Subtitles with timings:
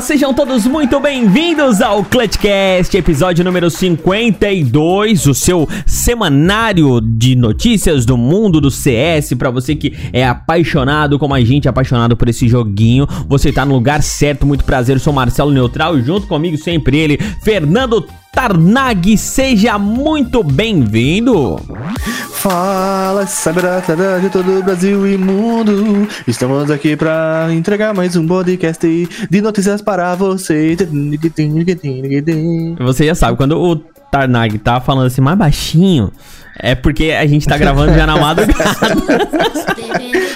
[0.00, 8.16] Sejam todos muito bem-vindos ao Clutchcast, episódio número 52, o seu semanário de notícias do
[8.16, 9.34] mundo do CS.
[9.34, 13.74] Para você que é apaixonado como a gente, apaixonado por esse joguinho, você tá no
[13.74, 14.46] lugar certo.
[14.46, 21.60] Muito prazer, eu sou Marcelo Neutral, junto comigo sempre ele, Fernando Tarnag, seja muito bem-vindo!
[22.38, 26.06] Fala, cyberata de todo o Brasil e mundo.
[26.24, 30.76] Estamos aqui para entregar mais um podcast de notícias para você.
[32.78, 36.12] Você já sabe, quando o Tarnag tá falando assim mais baixinho,
[36.58, 38.78] é porque a gente tá gravando já na madrugada.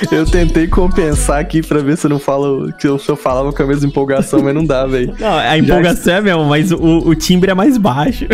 [0.10, 3.52] eu tentei compensar aqui pra ver se eu não falo que eu, se eu falava
[3.52, 5.14] com a mesma empolgação, mas não dá, velho.
[5.18, 6.18] Não, a empolgação já...
[6.18, 8.26] é mesmo, mas o, o timbre é mais baixo.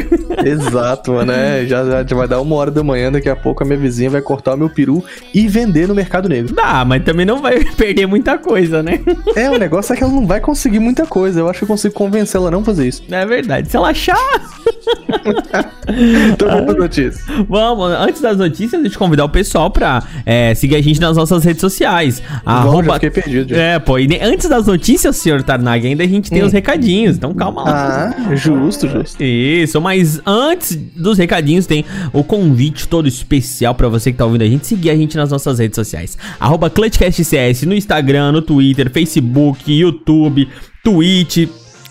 [0.45, 1.33] Exato, mano.
[1.33, 4.11] É, já, já vai dar uma hora da manhã, daqui a pouco a minha vizinha
[4.11, 5.05] vai cortar o meu peru
[5.35, 6.55] e vender no mercado negro.
[6.55, 9.01] Dá, mas também não vai perder muita coisa, né?
[9.37, 11.41] É, o negócio é que ela não vai conseguir muita coisa.
[11.41, 13.03] Eu acho que eu consigo convencer ela a não fazer isso.
[13.11, 13.71] É verdade.
[13.71, 14.19] Se ela achar.
[16.33, 17.25] então vamos para notícias.
[17.49, 21.17] Vamos antes das notícias, deixa eu convidar o pessoal pra é, seguir a gente nas
[21.17, 22.21] nossas redes sociais.
[22.21, 22.87] Bom, arroba...
[22.87, 23.51] já fiquei perdido.
[23.51, 23.57] Já.
[23.57, 26.47] É, pô, e antes das notícias, senhor Tarnag, ainda a gente tem hum.
[26.47, 28.15] os recadinhos, então calma lá.
[28.17, 29.23] Ah, justo, justo.
[29.23, 34.43] Isso, mas antes dos recadinhos tem o convite todo especial pra você que tá ouvindo
[34.43, 36.17] a gente seguir a gente nas nossas redes sociais.
[36.39, 40.49] Arroba ClutchCastCS no Instagram, no Twitter, Facebook, YouTube,
[40.83, 41.49] Twitch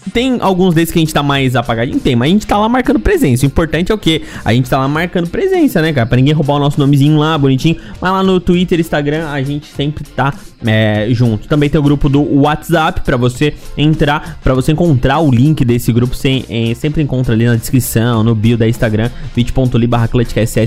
[0.08, 2.00] tem alguns desses que a gente tá mais apagadinho?
[2.00, 3.46] Tem, mas a gente tá lá marcando presença.
[3.46, 4.22] O importante é o quê?
[4.44, 6.06] A gente tá lá marcando presença, né, cara?
[6.06, 7.78] Pra ninguém roubar o nosso nomezinho lá, bonitinho.
[8.02, 10.34] Mas lá no Twitter, Instagram, a gente sempre tá
[10.66, 11.48] é, junto.
[11.48, 15.92] Também tem o grupo do WhatsApp para você entrar, para você encontrar o link desse
[15.92, 16.16] grupo.
[16.16, 20.10] Você é, sempre encontra ali na descrição, no bio da Instagram, bit.ly barra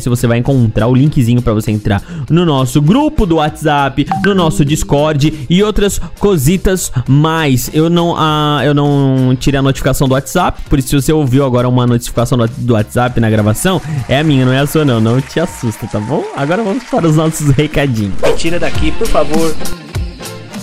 [0.06, 4.64] Você vai encontrar o linkzinho para você entrar no nosso grupo do WhatsApp, no nosso
[4.64, 7.70] Discord e outras cositas mais.
[7.72, 11.44] Eu não, ah, eu não tirei a notificação do WhatsApp, por isso se você ouviu
[11.44, 14.84] agora uma notificação do, do WhatsApp na gravação, é a minha, não é a sua
[14.84, 15.00] não.
[15.00, 16.24] Não te assusta, tá bom?
[16.36, 18.14] Agora vamos para os nossos recadinhos.
[18.20, 19.54] Me tira daqui, por favor.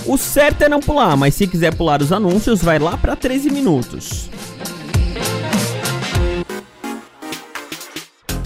[0.05, 3.49] O certo é não pular, mas se quiser pular os anúncios, vai lá para 13
[3.49, 4.29] minutos.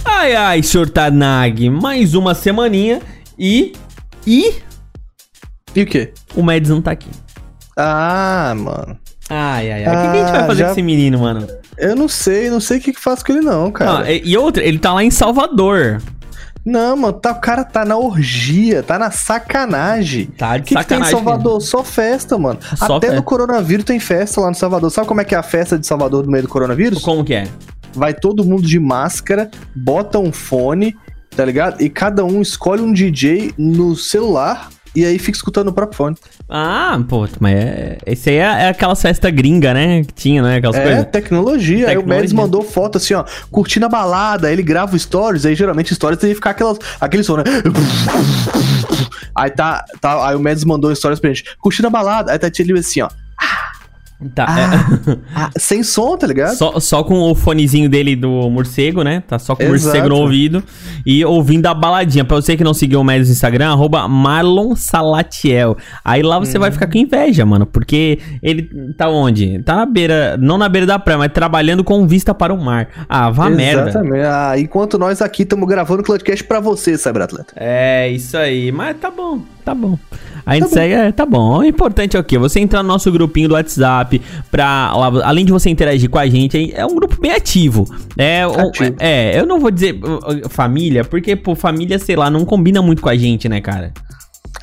[0.04, 0.90] Ai ai, Sr.
[0.90, 3.02] Tanag, mais uma semaninha
[3.38, 3.74] e.
[4.26, 4.54] E.
[5.76, 6.14] E o quê?
[6.36, 7.10] O Mads não tá aqui.
[7.78, 9.01] Ah, mano.
[9.34, 9.96] Ai, ai, ai.
[9.96, 10.66] o que, que, a gente vai ah, fazer já...
[10.66, 11.48] com esse menino, mano?
[11.78, 14.00] Eu não sei, não sei o que, que faço com ele, não, cara.
[14.00, 16.02] Não, e outra, ele tá lá em Salvador.
[16.66, 20.26] Não, mano, tá, o cara tá na orgia, tá na sacanagem.
[20.26, 20.84] Tá de que sacanagem.
[20.84, 21.62] Que tem em Salvador?
[21.62, 22.60] Só festa, mano.
[22.76, 23.16] Só Até festa.
[23.16, 24.92] no coronavírus tem festa lá no Salvador.
[24.92, 27.02] Sabe como é que é a festa de Salvador no meio do coronavírus?
[27.02, 27.48] Como que é?
[27.94, 30.96] Vai todo mundo de máscara, bota um fone,
[31.36, 31.82] tá ligado?
[31.82, 36.18] E cada um escolhe um DJ no celular e aí fica escutando o próprio fone.
[36.50, 40.04] Ah, pô, mas é, esse aí é, é aquela festa gringa, né?
[40.04, 40.58] Que tinha, né?
[40.58, 41.06] Aquelas é, coisas.
[41.06, 41.86] Tecnologia.
[41.86, 41.90] tecnologia.
[41.90, 44.48] Aí o Melis mandou foto assim, ó, curtindo a balada.
[44.48, 47.44] Aí ele grava stories, aí geralmente stories tem que ficar aquelas, aquele som, né?
[49.34, 52.32] Aí tá, tá, aí o Melis mandou stories pra gente, curtindo a balada.
[52.32, 53.10] Aí tá ele assim, ó.
[54.36, 55.18] Tá, ah, é...
[55.36, 56.56] ah, sem som, tá ligado?
[56.56, 59.24] Só, só com o fonezinho dele do morcego, né?
[59.28, 59.80] Tá só com Exato.
[59.80, 60.64] o morcego no ouvido.
[61.06, 62.24] E ouvindo a baladinha.
[62.24, 65.76] Pra você que não seguiu o Médios no Instagram, arroba Marlon Salatiel.
[66.06, 66.62] Aí lá você hum.
[66.62, 67.66] vai ficar com inveja, mano.
[67.66, 69.62] Porque ele tá onde?
[69.64, 72.90] Tá na beira, não na beira da praia, mas trabalhando com vista para o mar.
[73.10, 73.58] Ah, vá Exatamente.
[73.58, 73.90] merda.
[73.90, 74.26] Exatamente.
[74.26, 77.54] Ah, enquanto nós aqui estamos gravando o podcast pra você, Cyberatleta.
[77.56, 78.72] É, isso aí.
[78.72, 79.98] Mas tá bom, tá bom.
[80.46, 81.60] A gente tá segue, é, tá bom.
[81.60, 82.38] O importante é o quê?
[82.38, 84.92] Você entrar no nosso grupinho do WhatsApp pra,
[85.24, 87.86] além de você interagir com a gente, é um grupo bem ativo.
[88.18, 88.96] É, ativo.
[89.00, 92.82] é, eu não vou dizer uh, uh, família, porque, pô, família, sei lá, não combina
[92.82, 93.94] muito com a gente, né, cara?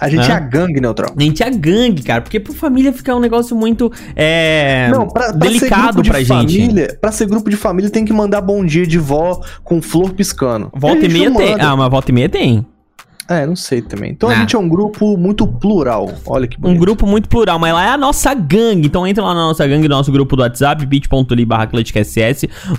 [0.01, 0.35] A gente Hã?
[0.35, 1.13] é a gangue, Neutral.
[1.17, 2.23] A gente é a gangue, cara.
[2.23, 6.99] Porque pro família fica um negócio muito é, Não, pra, pra delicado pra família, gente.
[7.01, 10.71] Pra ser grupo de família tem que mandar bom dia de vó com flor piscando.
[10.75, 11.57] Volta e meia tem.
[11.59, 12.65] Ah, mas volta e meia tem.
[13.29, 14.11] É, não sei também.
[14.11, 14.33] Então ah.
[14.33, 16.11] a gente é um grupo muito plural.
[16.25, 16.77] Olha que bonito.
[16.77, 18.87] Um grupo muito plural, mas lá é a nossa gangue.
[18.87, 21.69] Então entra lá na nossa gangue, no nosso grupo do WhatsApp, bit.ly barra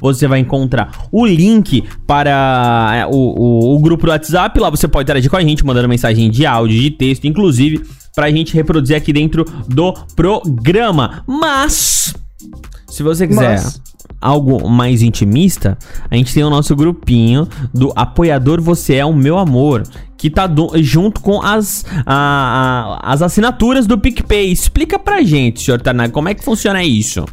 [0.02, 4.60] Você vai encontrar o link para é, o, o, o, grupo do WhatsApp.
[4.60, 7.86] Lá você pode interagir com a gente, mandando mensagem de áudio, de texto, inclusive,
[8.16, 11.24] pra gente reproduzir aqui dentro do programa.
[11.28, 12.16] Mas,
[12.88, 13.62] se você quiser...
[13.62, 13.82] Mas
[14.22, 15.78] algo mais intimista,
[16.10, 19.84] a gente tem o nosso grupinho do apoiador Você é o Meu Amor,
[20.20, 24.52] que tá do, junto com as, a, a, as assinaturas do PicPay.
[24.52, 27.26] Explica pra gente, senhor Tarnag, como é que funciona isso?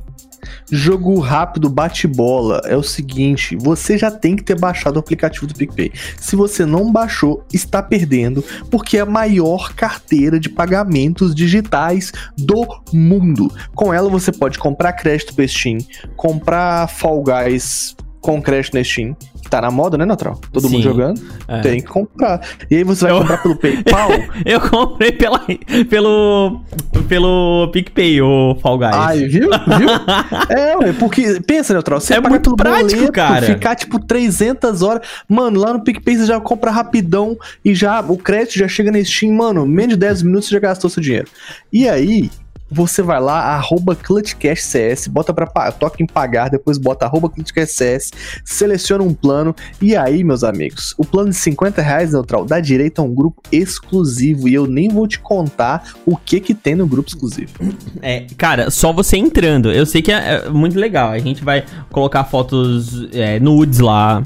[0.71, 2.61] Jogo rápido, bate-bola.
[2.65, 5.91] É o seguinte, você já tem que ter baixado o aplicativo do PicPay.
[6.17, 12.65] Se você não baixou, está perdendo, porque é a maior carteira de pagamentos digitais do
[12.93, 13.53] mundo.
[13.75, 15.79] Com ela você pode comprar crédito pro Steam,
[16.17, 19.17] comprar Fall Guys com crédito na Steam,
[19.51, 20.39] tá na moda, né, Natural?
[20.53, 20.75] Todo Sim.
[20.75, 21.21] mundo jogando.
[21.49, 21.61] É.
[21.61, 22.41] Tem que comprar.
[22.71, 24.11] E aí você vai Eu- comprar pelo PayPal.
[24.45, 25.41] Eu comprei pela,
[25.89, 26.61] pelo,
[27.09, 28.95] pelo PicPay, o Fall Guys.
[28.95, 29.49] Ai, viu?
[29.51, 29.89] Viu?
[30.57, 33.45] É, ué, porque, pensa, Neutral, você É paga muito prático, cara.
[33.47, 35.07] ficar tipo 300 horas.
[35.29, 39.03] Mano, lá no PicPay você já compra rapidão e já o crédito já chega na
[39.05, 41.29] Steam, mano, menos de 10 minutos você já gastou seu dinheiro.
[41.73, 42.31] E aí,
[42.71, 48.11] você vai lá, arroba ClutchCashCS, bota pra pa- toca em pagar, depois bota arroba ClutchCashCS,
[48.45, 53.01] seleciona um plano, e aí, meus amigos, o plano de 50 reais, Neutral, dá direito
[53.01, 56.87] a um grupo exclusivo, e eu nem vou te contar o que que tem no
[56.87, 57.53] grupo exclusivo.
[58.03, 59.71] É, cara, só você entrando.
[59.73, 61.11] Eu sei que é, é muito legal.
[61.11, 64.23] A gente vai colocar fotos é, nudes lá.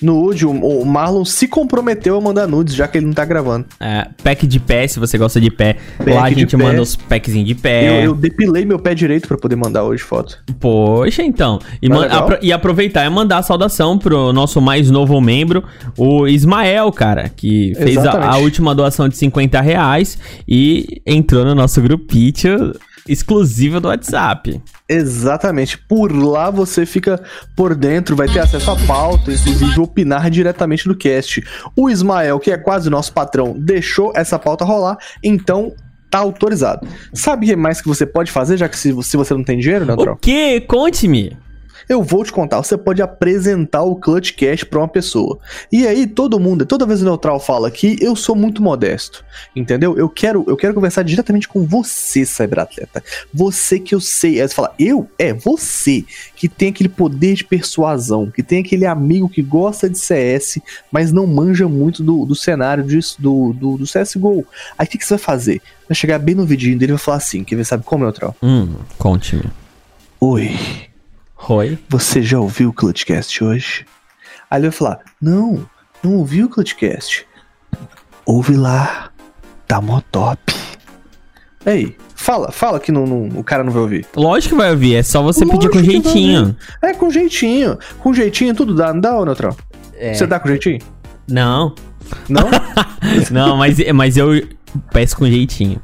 [0.00, 3.66] Nude, o, o Marlon se comprometeu a mandar nudes, já que ele não tá gravando.
[3.80, 5.76] É, pack de pé, se você gosta de pé.
[5.98, 6.62] Pack lá a gente pé.
[6.62, 7.81] manda os packzinhos de pé.
[7.84, 10.38] Eu, eu depilei meu pé direito pra poder mandar hoje foto.
[10.60, 11.58] Poxa, então.
[11.80, 15.64] E, man- apro- e aproveitar e mandar a saudação pro nosso mais novo membro,
[15.96, 21.54] o Ismael, cara, que fez a, a última doação de 50 reais e entrou no
[21.54, 22.72] nosso grupinho
[23.08, 24.60] exclusivo do WhatsApp.
[24.88, 25.76] Exatamente.
[25.76, 27.20] Por lá você fica
[27.56, 31.42] por dentro, vai ter acesso à pauta, inclusive opinar diretamente do cast.
[31.76, 35.72] O Ismael, que é quase nosso patrão, deixou essa pauta rolar, então
[36.12, 36.86] tá autorizado.
[37.14, 39.58] Sabe o que mais que você pode fazer, já que se, se você não tem
[39.58, 40.14] dinheiro, Neutral?
[40.14, 40.60] O quê?
[40.60, 41.36] Conte-me.
[41.88, 45.38] Eu vou te contar, você pode apresentar o Clutch Cash pra uma pessoa.
[45.70, 49.24] E aí todo mundo, toda vez o Neutral fala aqui, eu sou muito modesto,
[49.54, 49.96] entendeu?
[49.96, 53.02] Eu quero, eu quero conversar diretamente com você, cyberatleta.
[53.32, 55.08] Você que eu sei, aí você fala, eu?
[55.18, 56.04] É, você
[56.36, 61.12] que tem aquele poder de persuasão, que tem aquele amigo que gosta de CS, mas
[61.12, 64.46] não manja muito do, do cenário disso, do, do, do CSGO.
[64.78, 65.62] Aí o que, que você vai fazer?
[65.88, 68.36] Vai chegar bem no vidinho dele e vai falar assim, quer ver, sabe como, Neutral?
[68.42, 69.44] Hum, conte-me.
[70.20, 70.56] Oi,
[71.48, 71.78] Oi?
[71.88, 73.84] você já ouviu o Clutchcast hoje?
[74.50, 75.66] Aí ele vai falar: Não,
[76.02, 77.26] não ouvi o Clutchcast.
[78.24, 79.10] Ouve lá,
[79.66, 80.40] tá mó top.
[81.66, 84.06] Ei, fala, fala que não, não- o cara não vai ouvir.
[84.16, 86.56] Lógico que vai ouvir, é só você pedir com Lógico que vai jeitinho.
[86.82, 87.78] É com jeitinho.
[87.98, 89.56] Com jeitinho tudo dá, não dá, ô Neutral?
[89.94, 90.14] É.
[90.14, 90.80] Você dá com jeitinho?
[91.28, 91.74] Não,
[92.28, 92.48] Não?
[93.30, 94.28] não, mas, mas eu
[94.92, 95.80] peço com jeitinho.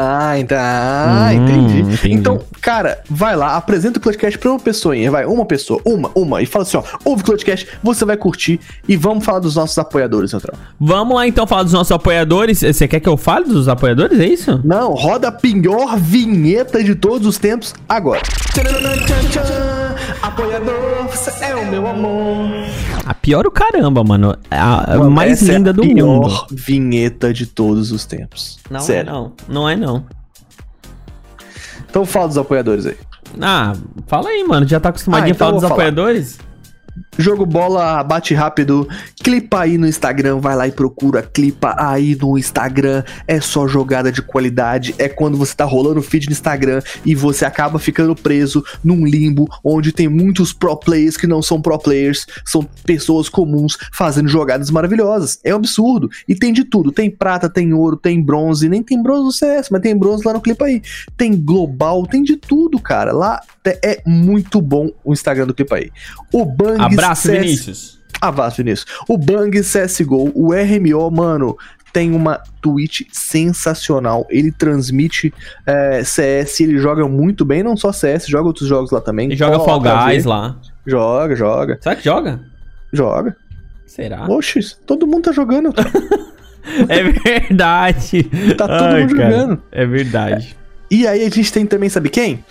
[0.00, 0.58] Ah, então.
[0.60, 1.80] Ah, Hum, entendi.
[1.80, 2.12] entendi.
[2.12, 5.10] Então, cara, vai lá, apresenta o Clutchcast pra uma pessoinha.
[5.10, 6.42] Vai, uma pessoa, uma, uma.
[6.42, 8.60] E fala assim: ó, ouve o Clutchcast, você vai curtir.
[8.88, 10.56] E vamos falar dos nossos apoiadores, Neutral.
[10.80, 12.60] Vamos lá então falar dos nossos apoiadores.
[12.60, 14.18] Você quer que eu fale dos apoiadores?
[14.20, 14.60] É isso?
[14.64, 18.22] Não, roda a pior vinheta de todos os tempos agora.
[20.22, 22.48] Apoiador, você é o meu amor.
[23.06, 24.36] A pior o caramba, mano.
[24.50, 26.46] A, mais essa linda é a do pior mundo.
[26.50, 28.58] vinheta de todos os tempos.
[28.70, 29.08] Não Sério.
[29.08, 29.32] é não.
[29.48, 29.83] Não é não.
[31.88, 32.96] Então fala dos apoiadores aí.
[33.40, 33.72] Ah,
[34.06, 34.66] fala aí, mano.
[34.66, 35.74] Já tá acostumadinho Ah, então a falar dos falar.
[35.74, 36.38] apoiadores?
[37.16, 38.88] Jogo bola, bate rápido,
[39.22, 44.10] clipa aí no Instagram, vai lá e procura, clipa aí no Instagram, é só jogada
[44.10, 48.64] de qualidade, é quando você tá rolando feed no Instagram e você acaba ficando preso
[48.82, 53.78] num limbo onde tem muitos pro players que não são pro players, são pessoas comuns
[53.92, 58.20] fazendo jogadas maravilhosas, é um absurdo, e tem de tudo, tem prata, tem ouro, tem
[58.20, 60.82] bronze, nem tem bronze no CS, mas tem bronze lá no clipa aí,
[61.16, 63.40] tem global, tem de tudo, cara, lá
[63.82, 65.90] é muito bom o Instagram do clipa aí.
[66.32, 67.98] O Bang Abraço, CS Vinícius.
[68.20, 68.86] Abraço, Vinícius.
[69.08, 71.56] O Bang CSGO, o RMO, mano,
[71.92, 74.26] tem uma Twitch sensacional.
[74.28, 75.32] Ele transmite
[75.64, 79.26] é, CS, ele joga muito bem, não só CS, joga outros jogos lá também.
[79.26, 80.56] Ele joga Fall Guys lá.
[80.86, 82.40] Joga, joga, Será que joga?
[82.92, 83.36] joga.
[83.86, 84.26] Será?
[84.28, 85.72] Oxi, todo mundo tá jogando.
[86.88, 88.22] É verdade.
[88.56, 89.62] Tá todo mundo jogando.
[89.70, 90.56] É verdade.
[90.90, 92.42] e aí a gente tem também, sabe quem?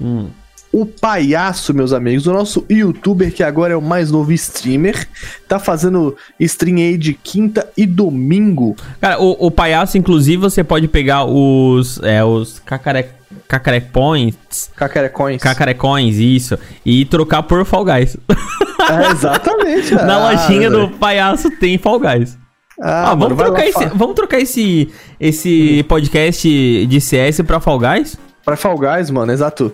[0.00, 0.30] Hum.
[0.72, 5.08] O Palhaço, meus amigos, o nosso youtuber que agora é o mais novo streamer,
[5.48, 8.76] tá fazendo stream aí de quinta e domingo.
[9.00, 11.98] Cara, o, o palhaço, inclusive, você pode pegar os.
[12.04, 13.06] É, os cacare,
[13.48, 14.34] cacarecões.
[14.76, 15.42] Cacarecões.
[15.42, 16.56] Cacarecões, isso.
[16.86, 18.16] E trocar por Fall Guys.
[18.28, 19.92] É, exatamente.
[20.06, 20.86] Na Ah, lojinha velho.
[20.86, 22.38] do palhaço tem Fall Guys.
[22.80, 27.78] Ah, Ah, mano, vamos, trocar esse, vamos trocar esse, esse podcast de CS pra Fall
[27.78, 28.16] Guys?
[28.44, 29.70] Pra Fall Guys, mano, exato.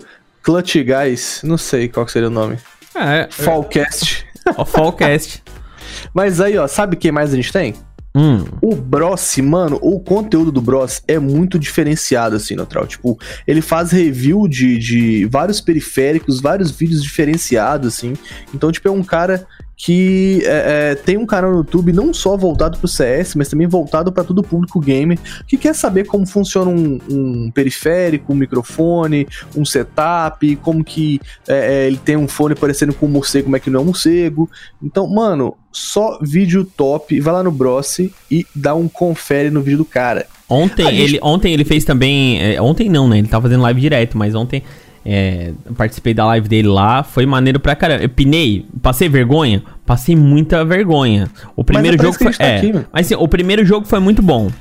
[0.47, 2.57] Clutch Guys, não sei qual que seria o nome.
[2.95, 4.25] É, Fallcast.
[4.55, 5.43] o Fallcast.
[6.15, 7.73] Mas aí, ó, sabe quem mais a gente tem?
[8.15, 8.45] Hum.
[8.61, 12.87] O Bros, mano, o conteúdo do Bros é muito diferenciado, assim, neutral.
[12.87, 18.13] Tipo, ele faz review de, de vários periféricos, vários vídeos diferenciados, assim.
[18.53, 19.45] Então, tipo, é um cara
[19.77, 23.67] que é, é, tem um canal no YouTube não só voltado pro CS, mas também
[23.67, 28.35] voltado para todo o público gamer que quer saber como funciona um, um periférico, um
[28.35, 33.45] microfone, um setup, como que é, é ele tem um fone parecendo com um morcego,
[33.45, 34.49] como é que não é um morcego.
[34.81, 39.77] Então, mano, só vídeo top, vai lá no Brossi e dá um confere no vídeo
[39.77, 40.25] do cara.
[40.49, 41.01] Ontem, gente...
[41.01, 42.41] ele, ontem ele fez também.
[42.41, 43.19] É, ontem não, né?
[43.19, 44.63] Ele tá fazendo live direto, mas ontem
[45.09, 48.03] é, participei da live dele lá, foi maneiro pra caramba.
[48.03, 49.63] Eu pinei, passei vergonha?
[49.85, 51.31] Passei muita vergonha.
[51.55, 52.33] O primeiro mas jogo foi.
[52.33, 54.51] Tá é, aqui, mas assim, o primeiro jogo foi muito bom.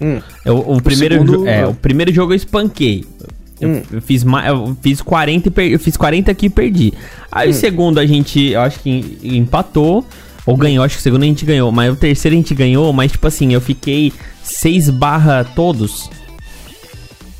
[0.00, 0.20] Hum.
[0.44, 1.48] Eu, o, primeiro o, segundo...
[1.48, 3.04] é, o primeiro jogo eu espanquei.
[3.60, 3.82] Eu, hum.
[3.90, 6.92] eu, fiz, eu fiz 40 e per, eu fiz 40 aqui e perdi.
[7.32, 7.50] Aí hum.
[7.50, 10.06] o segundo a gente, eu acho que empatou.
[10.46, 11.72] Ou ganhou, acho que o segundo a gente ganhou.
[11.72, 14.12] Mas o terceiro a gente ganhou, mas tipo assim, eu fiquei
[14.44, 16.08] 6 barra todos.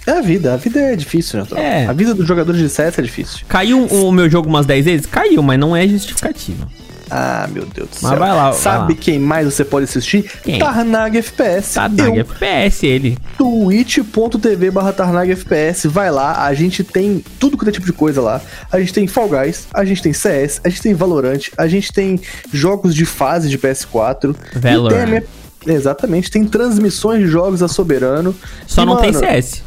[0.07, 1.47] É a vida, a vida é difícil, né?
[1.57, 1.87] É.
[1.87, 3.41] A vida dos jogadores de CS é difícil.
[3.49, 5.07] Caiu o meu jogo umas 10 vezes?
[5.07, 6.69] Caiu, mas não é justificativa.
[7.11, 8.11] Ah, meu Deus do céu.
[8.11, 9.01] Mas vai lá, Sabe vai lá.
[9.01, 10.29] quem mais você pode assistir?
[10.43, 10.59] Quem?
[10.59, 11.75] Tarnag FPS.
[11.75, 13.17] Tarnag FPS, ele.
[13.39, 15.87] twitch.tv barra Tarnag FPS.
[15.87, 18.41] Vai lá, a gente tem tudo quanto é tipo de coisa lá.
[18.73, 21.93] A gente tem Fall Guys, a gente tem CS, a gente tem Valorant, a gente
[21.93, 22.21] tem
[22.53, 24.35] jogos de fase de PS4.
[24.55, 25.23] Valorant.
[25.65, 28.35] Exatamente, tem transmissões de jogos a Soberano.
[28.67, 29.63] Só e, não mano, tem CS.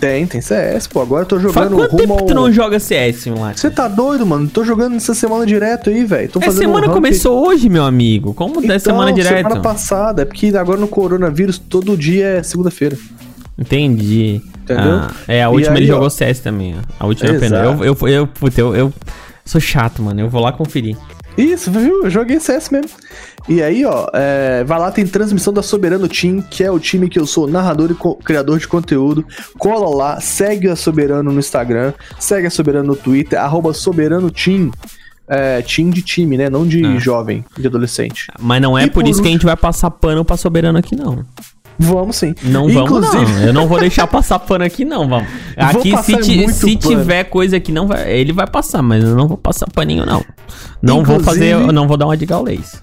[0.00, 1.02] Tem, tem CS, pô.
[1.02, 2.24] Agora eu tô jogando Faz quanto tempo ao...
[2.24, 3.60] tu não joga CS, moleque?
[3.60, 4.48] Você tá doido, mano?
[4.48, 6.30] Tô jogando essa semana direto aí, velho.
[6.40, 8.32] Essa semana um começou hoje, meu amigo.
[8.32, 9.36] Como então, dessa semana direto?
[9.36, 10.22] semana passada.
[10.22, 12.96] É porque agora no coronavírus todo dia é segunda-feira.
[13.58, 14.40] Entendi.
[14.62, 15.00] Entendeu?
[15.00, 16.76] Ah, é, a última aí, ele ó, jogou CS também.
[16.98, 17.58] A última pena.
[17.58, 18.92] Eu, eu, eu, eu, eu, eu
[19.44, 20.18] sou chato, mano.
[20.18, 20.96] Eu vou lá conferir.
[21.40, 22.04] Isso, viu?
[22.04, 22.90] Eu joguei CS mesmo.
[23.48, 27.08] E aí, ó, é, vai lá, tem transmissão da Soberano Team, que é o time
[27.08, 29.24] que eu sou narrador e criador de conteúdo.
[29.58, 34.70] Cola lá, segue a Soberano no Instagram, segue a Soberano no Twitter, arroba Soberano Team.
[35.32, 36.50] É, team de time, né?
[36.50, 36.98] Não de ah.
[36.98, 38.26] jovem, de adolescente.
[38.36, 40.96] Mas não é por, por, isso que a gente vai passar pano pra Soberano aqui,
[40.96, 41.24] não.
[41.78, 42.34] Vamos sim.
[42.42, 43.16] Não Inclusive...
[43.16, 43.46] vamos, não.
[43.46, 45.28] Eu não vou deixar passar pano aqui, não, vamos.
[45.56, 48.12] Aqui, se, ti, se tiver coisa que não vai.
[48.12, 50.22] Ele vai passar, mas eu não vou passar paninho, não.
[50.82, 51.24] Não Inclusive...
[51.24, 51.52] vou fazer.
[51.52, 52.80] Eu não vou dar uma de gaulês.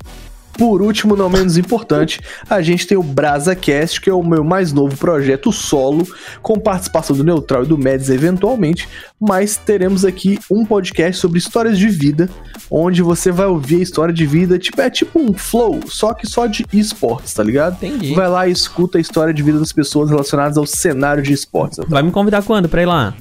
[0.57, 2.19] Por último, não menos importante,
[2.49, 6.05] a gente tem o BrasaCast, que é o meu mais novo projeto solo,
[6.41, 11.77] com participação do Neutral e do Meds eventualmente, mas teremos aqui um podcast sobre histórias
[11.77, 12.27] de vida,
[12.71, 16.25] onde você vai ouvir a história de vida, tipo, é tipo um flow, só que
[16.25, 17.75] só de esportes, tá ligado?
[17.75, 18.15] Entendi.
[18.15, 21.77] Vai lá e escuta a história de vida das pessoas relacionadas ao cenário de esportes.
[21.87, 23.13] Vai me convidar quando pra ir lá?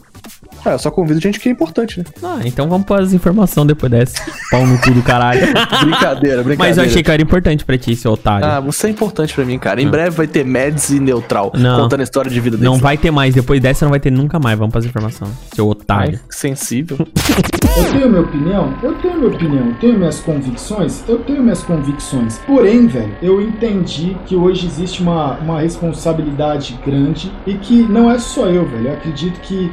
[0.65, 2.05] Ah, eu só convido gente que é importante, né?
[2.23, 4.21] Ah, então vamos pôr as informações depois dessa.
[4.51, 5.41] Pau no cu do caralho.
[5.81, 6.57] brincadeira, brincadeira.
[6.59, 8.47] Mas eu achei que era importante pra ti, seu otário.
[8.47, 9.81] Ah, você é importante pra mim, cara.
[9.81, 12.71] Em breve vai ter Mads e Neutral não, contando a história de vida deles.
[12.71, 13.35] Não vai ter mais.
[13.35, 14.59] Depois dessa não vai ter nunca mais.
[14.59, 15.29] Vamos fazer informação.
[15.55, 16.19] Seu otário.
[16.23, 16.99] Ai, sensível.
[17.77, 18.75] eu tenho minha opinião?
[18.83, 19.67] Eu tenho minha opinião.
[19.67, 21.05] Eu tenho minhas convicções?
[21.09, 22.39] Eu tenho minhas convicções.
[22.47, 28.19] Porém, velho, eu entendi que hoje existe uma, uma responsabilidade grande e que não é
[28.19, 28.89] só eu, velho.
[28.89, 29.71] Eu acredito que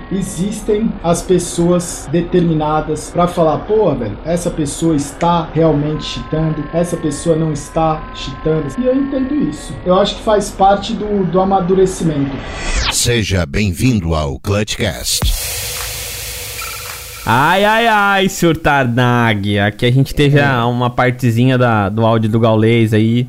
[0.64, 7.36] existem as pessoas determinadas para falar, pô, velho, essa pessoa está realmente cheatando, essa pessoa
[7.36, 8.68] não está cheatando.
[8.80, 9.76] E eu entendo isso.
[9.86, 12.36] Eu acho que faz parte do, do amadurecimento.
[12.92, 15.22] Seja bem-vindo ao Clutchcast.
[17.26, 18.58] Ai, ai, ai, Sr.
[18.58, 19.60] Tarnag.
[19.60, 20.64] Aqui a gente teve é.
[20.64, 23.28] uma partezinha da, do áudio do Gaulês aí,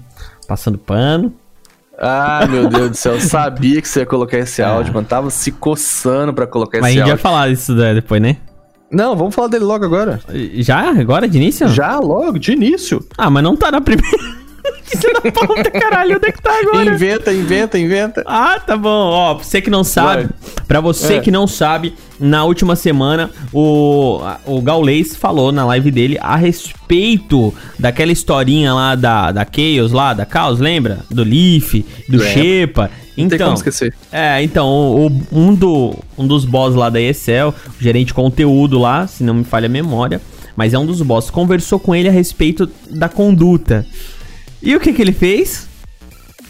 [0.48, 1.32] passando pano.
[1.98, 4.64] Ah, meu Deus do céu, eu sabia que você ia colocar esse é.
[4.64, 5.06] áudio, mano.
[5.06, 7.12] Tava se coçando pra colocar Mas esse áudio.
[7.12, 8.36] Mas a gente vai falar isso depois, né?
[8.90, 10.20] Não, vamos falar dele logo agora.
[10.54, 10.90] Já?
[10.90, 11.68] Agora, de início?
[11.68, 13.04] Já, logo, de início.
[13.18, 14.43] Ah, mas não tá na primeira.
[14.92, 16.94] Isso na pauta, caralho, onde é que tá agora?
[16.94, 18.22] Inventa, inventa, inventa.
[18.26, 18.88] Ah, tá bom.
[18.88, 20.28] Ó, pra você que não sabe,
[20.66, 21.20] para você é.
[21.20, 27.52] que não sabe, na última semana o, o Gaulês falou na live dele a respeito
[27.78, 31.00] daquela historinha lá da, da Chaos lá, da Chaos, lembra?
[31.10, 32.32] Do Leaf, do é.
[32.32, 32.90] Shepa.
[33.16, 33.54] Então,
[34.10, 38.76] é, então, o, um, do, um dos boss lá da ESL, o gerente de conteúdo
[38.78, 40.20] lá, se não me falha a memória,
[40.56, 43.86] mas é um dos boss, conversou com ele a respeito da conduta.
[44.64, 45.68] E o que que ele fez?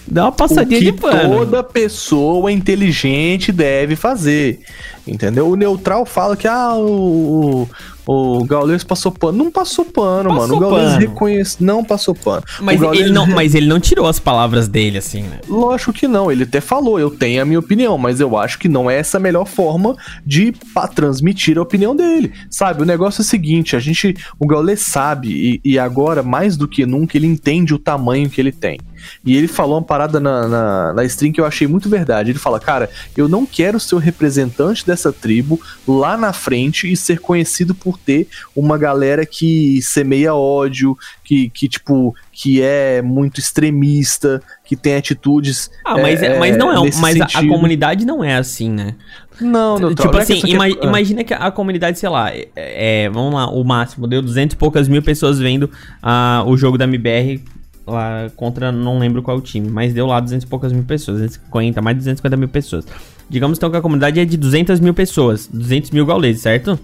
[0.06, 1.38] Dá uma passadinha o que de pano.
[1.38, 4.60] toda pessoa inteligente deve fazer.
[5.06, 5.48] Entendeu?
[5.48, 7.68] O neutral fala que, ah, o,
[8.06, 9.38] o, o Gaules passou pano.
[9.38, 10.56] Não passou pano, Passou mano.
[10.56, 12.42] O Gaules reconhece, não passou pano.
[12.60, 15.40] Mas ele, não, re- mas ele não tirou as palavras dele, assim, né?
[15.48, 18.68] Lógico que não, ele até falou, eu tenho a minha opinião, mas eu acho que
[18.68, 20.54] não é essa a melhor forma de
[20.94, 22.32] transmitir a opinião dele.
[22.50, 26.56] Sabe, o negócio é o seguinte, a gente, o Gaules sabe, e, e agora, mais
[26.56, 28.78] do que nunca, ele entende o tamanho que ele tem.
[29.24, 32.30] E ele falou uma parada na, na, na stream que eu achei muito verdade.
[32.30, 36.96] Ele fala, cara, eu não quero ser o representante dessa tribo lá na frente e
[36.96, 43.40] ser conhecido por ter uma galera que semeia ódio, que, que tipo, que é muito
[43.40, 45.70] extremista, que tem atitudes.
[45.84, 46.90] Ah, mas, é, mas não é.
[46.98, 48.94] Mas a, a comunidade não é assim, né?
[49.40, 50.86] Não, não tipo não é assim, que- ima- ah.
[50.86, 54.56] imagina que a comunidade, sei lá, é, é, vamos lá, o máximo, deu 200 e
[54.56, 55.68] poucas mil pessoas vendo
[56.02, 57.42] ah, o jogo da MBR
[57.86, 61.82] lá contra, não lembro qual time, mas deu lá 200 e poucas mil pessoas, 250,
[61.82, 62.86] mais de 250 mil pessoas.
[63.28, 66.78] Digamos então que a comunidade é de 200 mil pessoas, 200 mil gauleses, certo?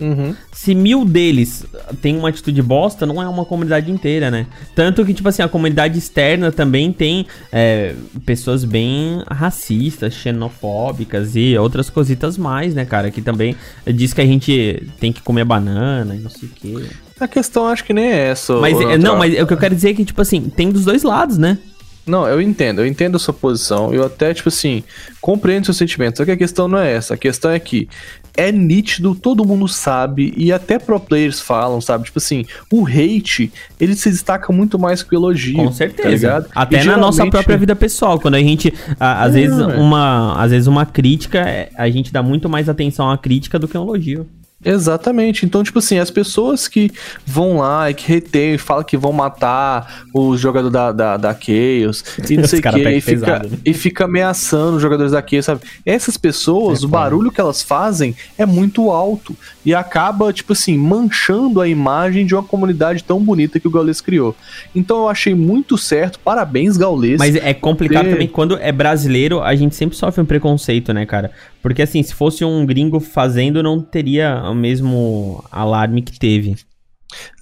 [0.00, 0.34] Uhum.
[0.52, 1.64] Se mil deles
[2.02, 4.46] tem uma atitude bosta, não é uma comunidade inteira, né?
[4.74, 7.94] Tanto que, tipo assim, a comunidade externa também tem é,
[8.26, 13.10] pessoas bem racistas, xenofóbicas e outras cositas mais, né, cara?
[13.10, 13.54] Que também
[13.86, 16.86] diz que a gente tem que comer banana e não sei o quê.
[17.20, 18.56] A questão acho que nem é essa.
[18.56, 20.84] Mas, é, não, mas o que eu quero dizer é que, tipo assim, tem dos
[20.84, 21.58] dois lados, né?
[22.06, 23.92] Não, eu entendo, eu entendo a sua posição.
[23.92, 24.84] Eu até, tipo assim,
[25.20, 26.18] compreendo seus sentimentos.
[26.18, 27.14] Só que a questão não é essa.
[27.14, 27.88] A questão é que
[28.36, 32.04] é nítido, todo mundo sabe, e até pro players falam, sabe?
[32.04, 35.56] Tipo assim, o hate, ele se destaca muito mais que o elogio.
[35.56, 36.08] Com Tá certeza.
[36.10, 36.46] ligado?
[36.54, 40.34] Até E na nossa própria vida pessoal, quando a gente a- às É, vezes uma
[40.42, 43.76] às vezes uma crítica, é- a gente dá muito mais atenção à crítica do que
[43.76, 44.26] a um elogio.
[44.64, 45.44] Exatamente.
[45.44, 46.90] Então, tipo assim, as pessoas que
[47.26, 51.34] vão lá e que retêm e falam que vão matar os jogadores da, da, da
[51.34, 53.58] Chaos e não sei o que, e fica, pesado, né?
[53.64, 55.60] e fica ameaçando os jogadores da Chaos, sabe?
[55.84, 60.76] Essas pessoas, É o barulho que elas fazem é muito alto e acaba, tipo assim,
[60.76, 64.34] manchando a imagem de uma comunidade tão bonita que o Gaules criou.
[64.74, 66.18] Então, eu achei muito certo.
[66.20, 67.18] Parabéns, Gaules.
[67.18, 71.06] Mas é complicado ter- também quando é brasileiro, a gente sempre sofre um preconceito, né,
[71.06, 71.30] cara?
[71.62, 76.56] Porque assim, se fosse um gringo fazendo, não teria o mesmo alarme que teve.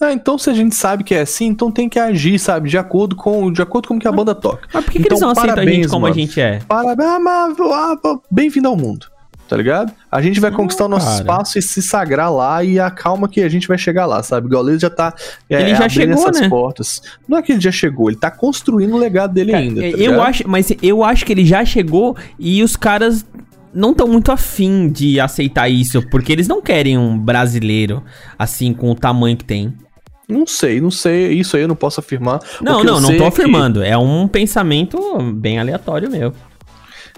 [0.00, 2.68] Ah, então se a gente sabe que é assim, então tem que agir, sabe?
[2.68, 4.68] De acordo com, de acordo com o que a banda toca.
[4.72, 6.20] Mas por que, que Então, eles não aceitam a gente parabéns, como a mano.
[6.20, 6.58] gente é?
[6.68, 7.18] Parabéns, ah,
[7.60, 9.06] ah, ah, bem-vindo ao mundo,
[9.48, 9.90] tá ligado?
[10.10, 11.18] A gente vai conquistar o nosso cara.
[11.20, 14.46] espaço e se sagrar lá e acalma que a gente vai chegar lá, sabe?
[14.46, 15.14] O Gaules já tá
[15.48, 16.48] é, Ele já abrindo chegou, essas né?
[16.50, 17.02] portas.
[17.26, 19.90] Não é que ele já chegou, ele tá construindo o legado dele ainda, tá É,
[19.92, 20.20] eu ligado?
[20.20, 23.24] acho, mas eu acho que ele já chegou e os caras
[23.74, 28.02] não estão muito afim de aceitar isso, porque eles não querem um brasileiro
[28.38, 29.72] assim com o tamanho que tem.
[30.28, 32.40] Não sei, não sei, isso aí eu não posso afirmar.
[32.62, 33.82] Não, não, não tô é que- afirmando.
[33.82, 34.98] É um pensamento
[35.34, 36.32] bem aleatório meu.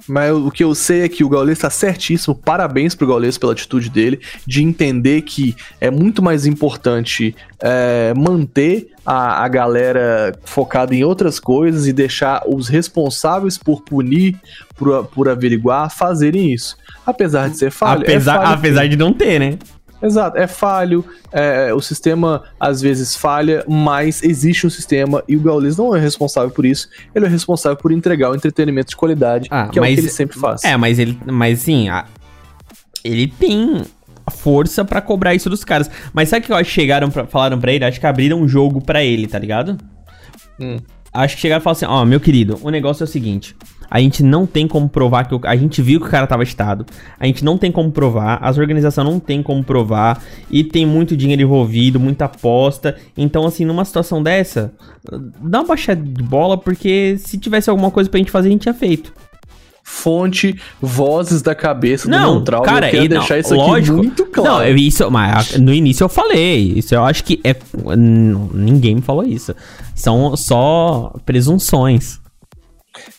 [0.07, 2.35] Mas o que eu sei é que o Gaules tá certíssimo.
[2.35, 8.91] Parabéns pro Gaules pela atitude dele de entender que é muito mais importante é, manter
[9.05, 14.37] a, a galera focada em outras coisas e deixar os responsáveis por punir,
[14.77, 16.77] por, por averiguar, fazerem isso.
[17.07, 18.03] Apesar de ser falho.
[18.03, 19.59] é apesar, falho, apesar de não ter, né?
[20.05, 25.41] Exato, é falho, é, o sistema às vezes falha, mas existe um sistema e o
[25.41, 29.49] Gaules não é responsável por isso, ele é responsável por entregar o entretenimento de qualidade,
[29.51, 30.63] Ah, que é o que ele sempre faz.
[30.63, 32.05] É, mas ele, mas sim, a-
[33.03, 33.83] ele tem
[34.27, 35.91] a força pra cobrar isso dos caras.
[36.13, 37.85] Mas sabe o que eu acho que chegaram pra, falaram pra ele?
[37.85, 39.77] Acho que abriram um jogo pra ele, tá ligado?
[40.59, 40.79] Hum.
[41.15, 43.55] Acho que chegaram e falaram assim, ó, meu querido, o negócio é o seguinte,
[43.89, 46.43] a gente não tem como provar que o, a gente viu que o cara tava
[46.43, 46.85] estado,
[47.19, 51.17] a gente não tem como provar, as organizações não tem como provar, e tem muito
[51.17, 54.73] dinheiro envolvido, muita aposta, então assim, numa situação dessa,
[55.41, 58.63] dá uma baixada de bola, porque se tivesse alguma coisa pra gente fazer, a gente
[58.63, 59.13] tinha feito.
[59.87, 62.63] Fonte, vozes da cabeça do Não, neutral.
[62.63, 63.99] cara, eu quero e não, deixar isso lógico.
[63.99, 64.51] aqui muito claro.
[64.51, 66.73] Não, eu- isso, mas no início eu falei.
[66.77, 67.55] Isso eu acho que é.
[68.55, 69.55] Ninguém me falou isso.
[69.95, 72.19] São só presunções.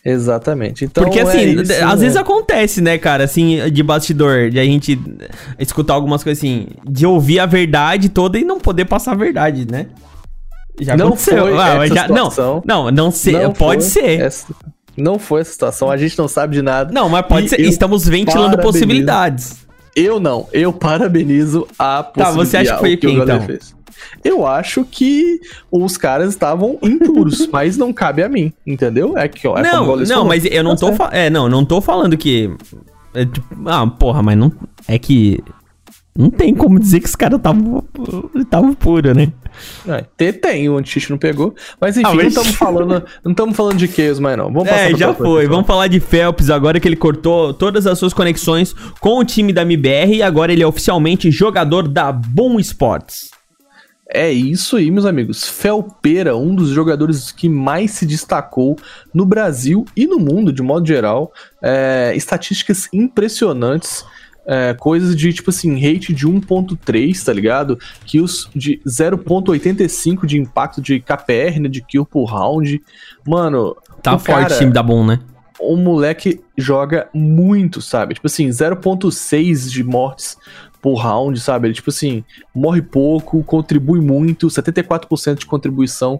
[0.03, 0.85] Exatamente.
[0.85, 1.95] Então, Porque é assim, isso, às né?
[1.97, 4.97] vezes acontece, né, cara, assim, de bastidor, de a gente
[5.59, 9.67] escutar algumas coisas assim, de ouvir a verdade toda e não poder passar a verdade,
[9.69, 9.87] né?
[10.79, 11.43] Já Não aconteceu.
[11.47, 12.29] foi Ah, já- não,
[12.65, 14.21] não, não sei, Não pode ser.
[14.21, 14.47] essa-
[14.97, 16.93] não foi essa situação, a gente não sabe de nada.
[16.93, 17.61] Não, mas pode E ser.
[17.61, 19.65] Estamos ventilando possibilidades.
[19.95, 23.41] Eu não, eu parabenizo a Tá, você acha que foi quem, então?
[23.41, 23.73] fez.
[24.23, 25.39] Eu acho que
[25.71, 29.17] os caras estavam impuros, mas não cabe a mim, entendeu?
[29.17, 30.25] É que, ó, é não, não, falou.
[30.25, 32.49] mas eu não Tá tô é, não, não tô falando que
[33.13, 34.51] é, tipo, ah, porra, mas não
[34.87, 35.41] é que
[36.17, 37.83] não tem como dizer que os caras estavam
[38.35, 39.31] estavam puro, né?
[39.87, 41.53] É, tem, o Antich não pegou.
[41.79, 44.51] Mas enfim, Ah, mas- não estamos falando, não falando de Chaos mais não.
[44.51, 45.25] Vamos É, já foi.
[45.25, 45.49] episódio.
[45.49, 49.51] Vamos falar de Phelps agora que ele cortou todas as suas conexões com o time
[49.53, 53.29] da MBR e agora ele é oficialmente jogador da Boom Sports.
[54.07, 55.49] É isso aí, meus amigos.
[55.49, 58.77] Felpeira, um dos jogadores que mais se destacou
[59.13, 61.31] no Brasil e no mundo, de modo geral.
[61.61, 64.05] É, estatísticas impressionantes.
[64.47, 67.77] É, coisas de, tipo assim, rate de 1.3, tá ligado?
[68.05, 71.69] Kills de 0.85 de impacto de KPR, né?
[71.69, 72.81] De kill por round.
[73.27, 75.19] Mano, Tá forte cara- o time da Boom, né?
[75.57, 78.13] o moleque joga muito, sabe?
[78.13, 80.37] Tipo assim, 0.6 de mortes
[80.81, 81.67] por round, sabe?
[81.67, 86.19] Ele, tipo assim, morre pouco, contribui muito, 74% de contribuição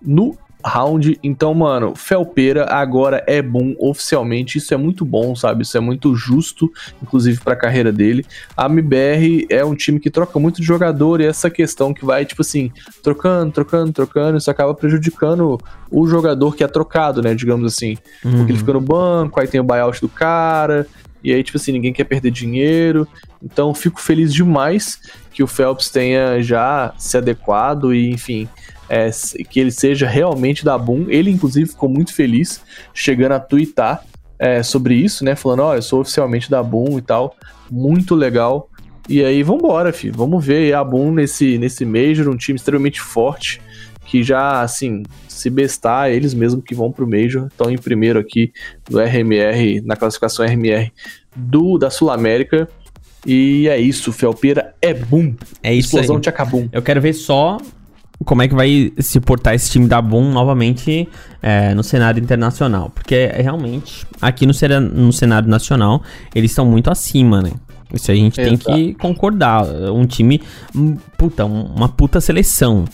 [0.00, 1.18] no round.
[1.22, 4.58] Então, mano, Felpeira agora é bom oficialmente.
[4.58, 5.62] Isso é muito bom, sabe?
[5.62, 6.70] Isso é muito justo,
[7.02, 8.26] inclusive pra carreira dele.
[8.56, 12.24] A MBR é um time que troca muito de jogador e essa questão que vai,
[12.24, 12.70] tipo assim,
[13.02, 15.58] trocando, trocando, trocando, isso acaba prejudicando
[15.90, 17.34] o jogador que é trocado, né?
[17.34, 17.96] Digamos assim.
[18.20, 18.48] Porque Uhum.
[18.48, 20.86] ele fica no banco, aí tem o buyout do cara,
[21.22, 23.06] e aí, tipo assim, ninguém quer perder dinheiro.
[23.42, 25.00] Então, fico feliz demais
[25.32, 28.48] que o Phelps tenha já se adequado e, enfim,
[28.88, 29.10] é,
[29.50, 31.06] que ele seja realmente da Boom.
[31.08, 32.60] Ele, inclusive, ficou muito feliz
[32.94, 34.04] chegando a twittar
[34.38, 35.34] é, sobre isso, né?
[35.34, 37.34] Falando, ó, eu sou oficialmente da Boom e tal.
[37.70, 38.68] Muito legal.
[39.08, 40.14] E aí, vambora, filho.
[40.16, 43.60] Vamos ver aí a Boom nesse, nesse Major, um time extremamente forte,
[44.04, 48.52] que já, assim, se bestar, eles mesmo que vão pro Major, estão em primeiro aqui
[48.90, 50.92] no RMR, na classificação RMR
[51.34, 52.68] do, da Sul-América.
[53.24, 55.34] E é isso, Felpeira é boom.
[55.60, 56.02] É isso aí.
[56.02, 56.68] Explosão de acabum.
[56.70, 57.58] Eu quero ver só
[58.24, 61.08] como é que vai se portar esse time da Boom novamente
[61.42, 62.90] é, no cenário internacional.
[62.90, 66.02] Porque é, realmente, aqui no, no cenário nacional,
[66.34, 67.52] eles estão muito acima, né?
[67.92, 68.72] Isso a gente tem Exato.
[68.74, 69.64] que concordar.
[69.92, 70.40] Um time,
[71.16, 72.84] puta, um- uma puta seleção.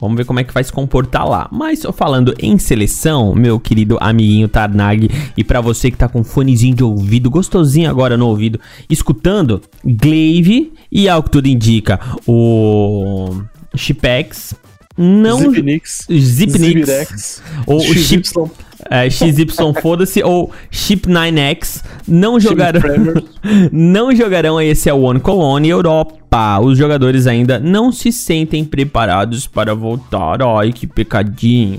[0.00, 1.48] Vamos ver como é que vai se comportar lá.
[1.50, 6.74] Mas falando em seleção, meu querido amiguinho Tarnag, e pra você que tá com fonezinho
[6.74, 13.42] de ouvido, gostosinho agora no ouvido, escutando, Glaive e ao que tudo indica, o
[13.74, 14.54] Chipex
[14.96, 16.06] não Zipnix.
[16.10, 17.42] Zipnix Zibirex.
[17.66, 18.50] ou o Chip XY.
[18.90, 19.46] é, XY
[19.80, 22.80] foda-se ou Chip 9X não jogarão
[23.70, 26.58] não jogarão a esse One Colony Europa.
[26.60, 30.42] Os jogadores ainda não se sentem preparados para voltar.
[30.42, 31.78] Ai, que pecadinho.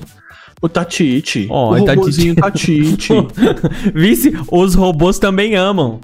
[0.62, 1.45] O Tatite.
[1.49, 2.36] Ó, o Tatite.
[2.36, 3.13] Tatite.
[3.93, 5.99] Vice, os robôs também amam.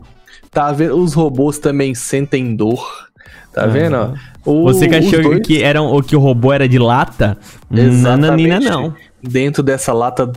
[0.52, 0.98] tá vendo?
[0.98, 3.06] Os robôs também sentem dor.
[3.54, 4.13] Tá vendo?
[4.46, 7.38] O- Você que achou dois- que, era, o- que o robô era de lata?
[7.72, 8.48] Exatamente.
[8.48, 8.94] Nananina não.
[9.22, 10.32] Dentro dessa lata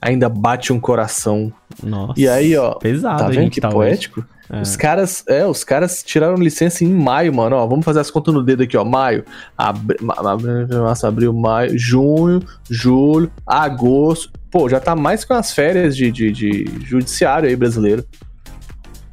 [0.00, 1.50] ainda bate um coração.
[1.82, 2.12] Nossa.
[2.20, 3.76] E aí, ó, Pesado, tá vendo gente que tá hoje.
[3.76, 4.24] poético?
[4.60, 7.56] Os caras, é, os caras tiraram licença em maio, mano.
[7.56, 8.84] Ó, vamos fazer as contas no dedo aqui, ó.
[8.84, 9.24] Maio,
[9.56, 14.30] abri, março, abril, maio, junho, julho, agosto.
[14.50, 18.04] Pô, já tá mais que umas férias de, de, de judiciário aí brasileiro.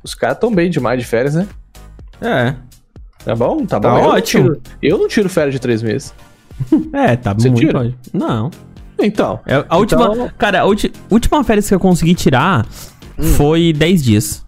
[0.04, 1.48] Os caras tão bem demais de férias, né?
[2.22, 2.54] É.
[3.26, 3.66] Tá bom?
[3.66, 3.90] Tá bom.
[3.90, 4.44] Tá eu ótimo.
[4.50, 6.14] Não tiro, eu não tiro férias de três meses.
[6.94, 7.94] É, tá Você muito tira?
[8.14, 8.52] Não.
[9.00, 9.40] Então.
[9.48, 12.66] É, a última, Então- cara, a última férias que eu consegui tirar
[13.18, 13.24] Hum.
[13.24, 14.46] foi 10 dias.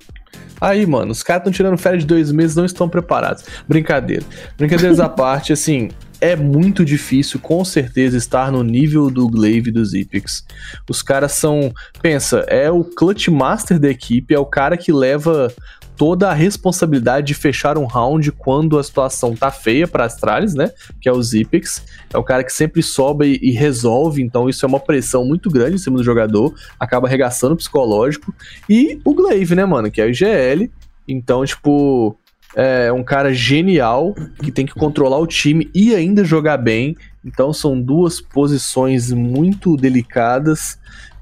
[0.61, 3.43] Aí, mano, os caras estão tirando férias de dois meses não estão preparados.
[3.67, 4.23] Brincadeira.
[4.57, 5.89] Brincadeiras à parte, assim,
[6.21, 10.45] é muito difícil, com certeza, estar no nível do Glaive e do Zipix.
[10.89, 11.73] Os caras são.
[12.01, 15.51] Pensa, é o clutch master da equipe, é o cara que leva
[15.95, 20.71] toda a responsabilidade de fechar um round quando a situação tá feia para Astralis, né?
[21.01, 21.83] Que é o Zipix.
[22.13, 25.49] É o cara que sempre sobe e, e resolve, então isso é uma pressão muito
[25.49, 28.33] grande em cima do jogador, acaba arregaçando o psicológico.
[28.69, 29.91] E o Glaive, né, mano?
[29.91, 30.69] Que é o IGL.
[31.07, 32.17] Então, tipo,
[32.55, 36.95] é um cara genial que tem que controlar o time e ainda jogar bem.
[37.25, 40.77] Então, são duas posições muito delicadas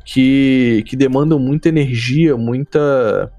[0.06, 3.32] que, que demandam muita energia, muita.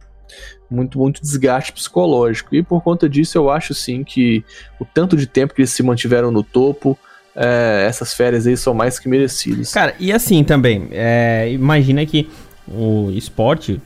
[0.72, 2.54] Muito, muito desgaste psicológico.
[2.54, 4.44] E por conta disso, eu acho sim que
[4.80, 6.98] o tanto de tempo que eles se mantiveram no topo,
[7.34, 9.72] é, essas férias aí são mais que merecidas.
[9.72, 12.28] Cara, e assim também, é, imagina que
[12.66, 13.80] o esporte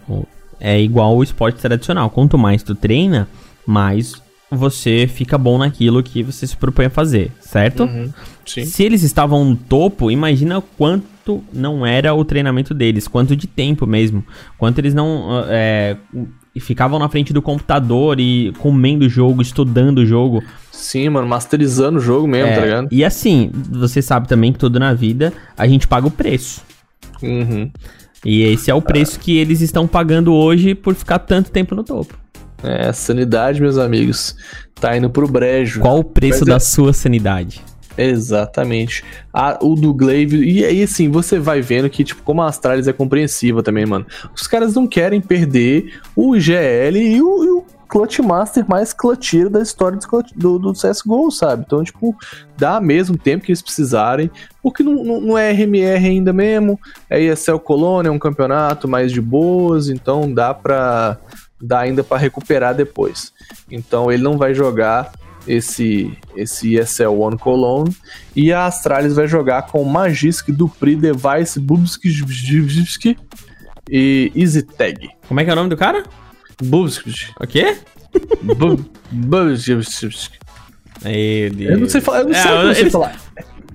[0.60, 2.10] é igual o esporte tradicional.
[2.10, 3.28] Quanto mais tu treina,
[3.66, 4.14] mais
[4.50, 7.84] você fica bom naquilo que você se propõe a fazer, certo?
[7.84, 8.12] Uhum.
[8.44, 11.15] Se eles estavam no topo, imagina quanto
[11.52, 14.24] não era o treinamento deles, quanto de tempo mesmo,
[14.58, 15.96] quanto eles não é,
[16.60, 20.42] ficavam na frente do computador e comendo o jogo, estudando o jogo.
[20.72, 22.88] Sim, mano, masterizando o jogo mesmo, É, tá ligado?
[22.90, 26.62] E assim, você sabe também que tudo na vida a gente paga o preço.
[27.22, 27.70] Uhum.
[28.24, 31.84] E esse é o preço que eles estão pagando hoje por ficar tanto tempo no
[31.84, 32.14] topo.
[32.62, 34.34] É, sanidade, meus amigos,
[34.74, 35.80] tá indo pro brejo.
[35.80, 37.60] Qual o preço Mas da é- sua sanidade?
[37.96, 39.04] Exatamente.
[39.32, 40.44] A, o do Glaive.
[40.44, 44.06] E aí, assim, você vai vendo que, tipo, como a Astralis é compreensiva também, mano.
[44.34, 49.48] Os caras não querem perder o GL e o, e o Clutch Master mais clutcheiro
[49.48, 49.98] da história
[50.34, 51.64] do, do, CSGO, sabe?
[51.66, 52.16] Então, tipo,
[52.56, 54.30] dá mesmo tempo que eles precisarem,
[54.62, 56.78] porque não, não, não é RMR ainda mesmo,
[57.08, 61.16] é ESL Colônia, é um campeonato mais de boas, então dá pra.
[61.60, 63.32] dá ainda para recuperar depois.
[63.70, 65.12] Então ele não vai jogar
[65.46, 67.94] esse esse ESL One Cologne
[68.34, 73.16] e a Astralis vai jogar com Magisk, Dupri, Device, Bubsky
[73.90, 75.10] e EasyTag.
[75.28, 76.02] Como é que é o nome do cara?
[76.62, 77.32] Bubsky.
[77.40, 77.76] O quê?
[79.10, 79.72] Bubsky.
[81.60, 82.92] Eu não sei falar, eu não é, sei eu, eles...
[82.92, 83.16] falar.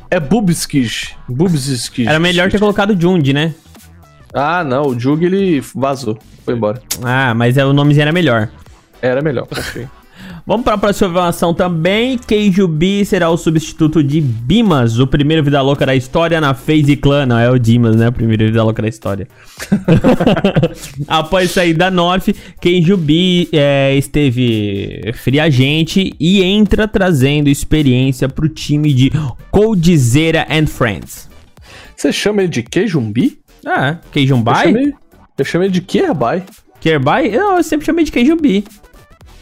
[0.09, 1.15] É Bubskis.
[1.29, 2.05] Bubskis.
[2.05, 3.53] Era melhor ter colocado Jund, né?
[4.33, 6.81] Ah, não, o Jug ele vazou, foi embora.
[7.01, 8.49] Ah, mas é, o nomezinho era melhor.
[9.01, 9.87] Era melhor, achei.
[10.45, 12.17] Vamos para a próxima informação também.
[12.17, 17.25] Keijubi será o substituto de Bimas, o primeiro Vida Louca da história na FaZe Clan.
[17.27, 18.09] Não é o Dimas, né?
[18.09, 19.27] O primeiro Vida Louca da história.
[21.07, 28.93] Após sair da North, Keijubi é, esteve friagente e entra trazendo experiência para o time
[28.93, 29.11] de
[29.51, 31.29] Coldzera and Friends.
[31.95, 33.39] Você chama ele de Keijumbi?
[33.63, 34.69] É, Keijumbai?
[34.69, 34.93] Eu chamei,
[35.37, 36.43] eu chamei de Kerbai.
[36.79, 37.27] Kerbai?
[37.27, 38.63] Eu, eu sempre chamei de Keijubi.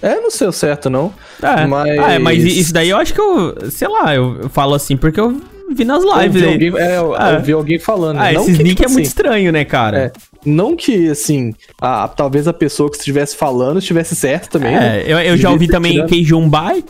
[0.01, 1.13] É, não sei o certo, não.
[1.41, 1.65] É.
[1.65, 1.99] Mas...
[1.99, 5.19] Ah, é, mas isso daí eu acho que eu, sei lá, eu falo assim porque
[5.19, 6.41] eu vi nas lives.
[6.41, 7.31] Eu vi, alguém, é, eu, ah.
[7.33, 8.19] eu vi alguém falando.
[8.19, 9.97] Ah, não esse que, tipo, é muito assim, estranho, né, cara?
[9.97, 10.11] É,
[10.45, 14.75] não que, assim, a, talvez a pessoa que estivesse falando estivesse certo também.
[14.75, 15.03] É, né?
[15.05, 16.83] eu, eu já ouvi também Keijumbai.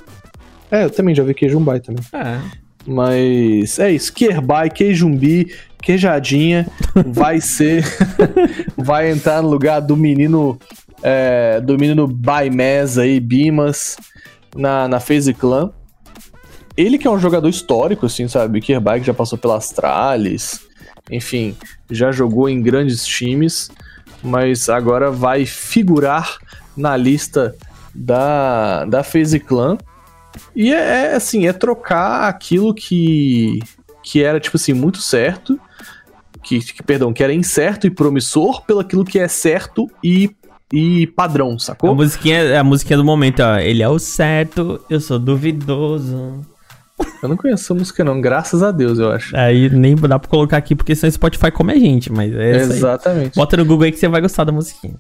[0.72, 2.04] É, eu também já ouvi Keijumbai também.
[2.14, 2.40] É.
[2.86, 6.68] Mas é isso, Kerbai, Queijumbi, Queijadinha,
[7.06, 7.86] vai ser.
[8.78, 10.58] vai entrar no lugar do menino
[11.02, 13.98] é, domínio no Bimas,
[14.56, 15.72] na, na FaZe Clan.
[16.76, 18.62] Ele que é um jogador histórico, assim, sabe?
[18.62, 20.62] Kerbike já passou pela Astralis,
[21.12, 21.56] enfim,
[21.90, 23.70] já jogou em grandes times,
[24.24, 26.38] mas agora vai figurar
[26.78, 27.56] na lista
[27.94, 29.78] da, da FaZe Clan.
[30.56, 33.60] E é, é assim, é trocar aquilo que,
[34.04, 35.60] que era, tipo assim, muito certo,
[36.44, 40.30] que, que, perdão, que era incerto e promissor pelo aquilo que é certo e
[40.72, 41.92] e padrão, sacou?
[41.92, 43.58] A musiquinha, a musiquinha do momento, ó.
[43.58, 46.46] Ele é o certo, eu sou duvidoso.
[47.24, 49.36] Eu não conheço essa música, não, graças a Deus, eu acho.
[49.36, 52.58] Aí nem dá pra colocar aqui, porque senão o Spotify come a gente, mas é
[52.58, 53.36] Exatamente.
[53.36, 54.96] Bota no Google aí que você vai gostar da musiquinha.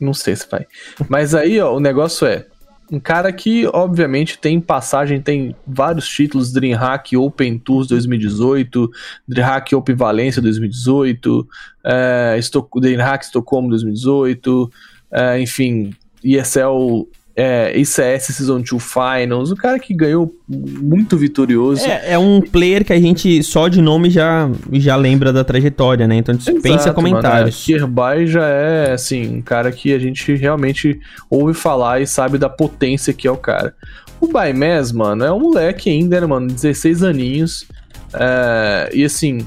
[0.00, 0.66] Não sei se vai.
[1.08, 2.46] Mas aí, ó, o negócio é.
[2.92, 8.90] Um cara que, obviamente, tem passagem, tem vários títulos, DreamHack Open Tours 2018,
[9.26, 11.48] DreamHack Open Valência 2018,
[11.82, 12.38] é,
[12.78, 14.70] DreamHack Estocolmo 2018,
[15.14, 21.84] uh, enfim, ESL é, ICS Season 2 Finals, o cara que ganhou muito vitorioso.
[21.84, 26.06] É, é, um player que a gente só de nome já, já lembra da trajetória,
[26.06, 26.16] né?
[26.16, 27.66] Então dispensa comentários.
[27.68, 32.06] Mano, é, Kirby já é, assim, um cara que a gente realmente ouve falar e
[32.06, 33.74] sabe da potência que é o cara.
[34.20, 36.46] O Baimés, mano, é um moleque ainda, né, mano?
[36.46, 37.66] 16 aninhos.
[38.14, 39.44] É, e assim,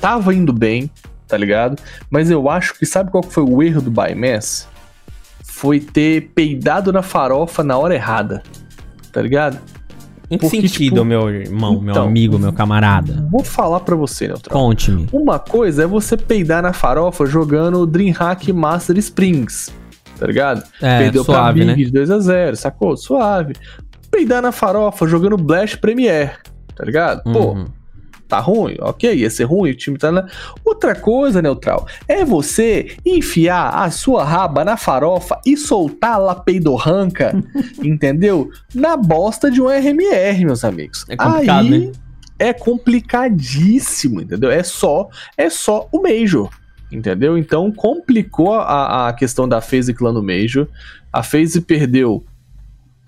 [0.00, 0.90] tava indo bem,
[1.28, 1.80] tá ligado?
[2.10, 4.68] Mas eu acho que sabe qual foi o erro do Baimés?
[5.60, 8.42] Foi ter peidado na farofa na hora errada.
[9.12, 9.58] Tá ligado?
[10.30, 13.28] Em que Porque, sentido, tipo, meu irmão, então, meu amigo, meu camarada?
[13.30, 14.58] Vou falar pra você, Neutral.
[14.58, 15.06] Conte-me.
[15.12, 19.70] Uma coisa é você peidar na farofa jogando Dreamhack Master Springs,
[20.18, 20.62] tá ligado?
[20.80, 22.00] É, Perdeu suave, pra Big né?
[22.00, 22.96] 2x0, sacou?
[22.96, 23.54] Suave.
[24.10, 26.38] Peidar na farofa jogando Blast Premier,
[26.74, 27.20] tá ligado?
[27.26, 27.32] Uhum.
[27.34, 27.64] Pô,
[28.30, 30.26] tá ruim, ok, ia ser ruim, o time tá na.
[30.64, 37.34] Outra coisa, neutral, é você enfiar a sua raba na farofa e soltar la peidorranca,
[37.82, 38.50] entendeu?
[38.74, 41.04] Na bosta de um RMR, meus amigos.
[41.08, 41.92] É complicado, Aí, né?
[42.38, 44.50] É complicadíssimo, entendeu?
[44.50, 46.48] É só, é só o Major.
[46.90, 47.36] Entendeu?
[47.36, 50.66] Então complicou a, a questão da FaZe Clan no Major.
[51.12, 52.24] A FaZe perdeu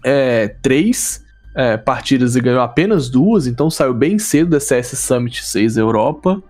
[0.05, 5.45] é, três é, partidas e ganhou apenas duas, então saiu bem cedo da CS Summit
[5.45, 6.43] 6 Europa.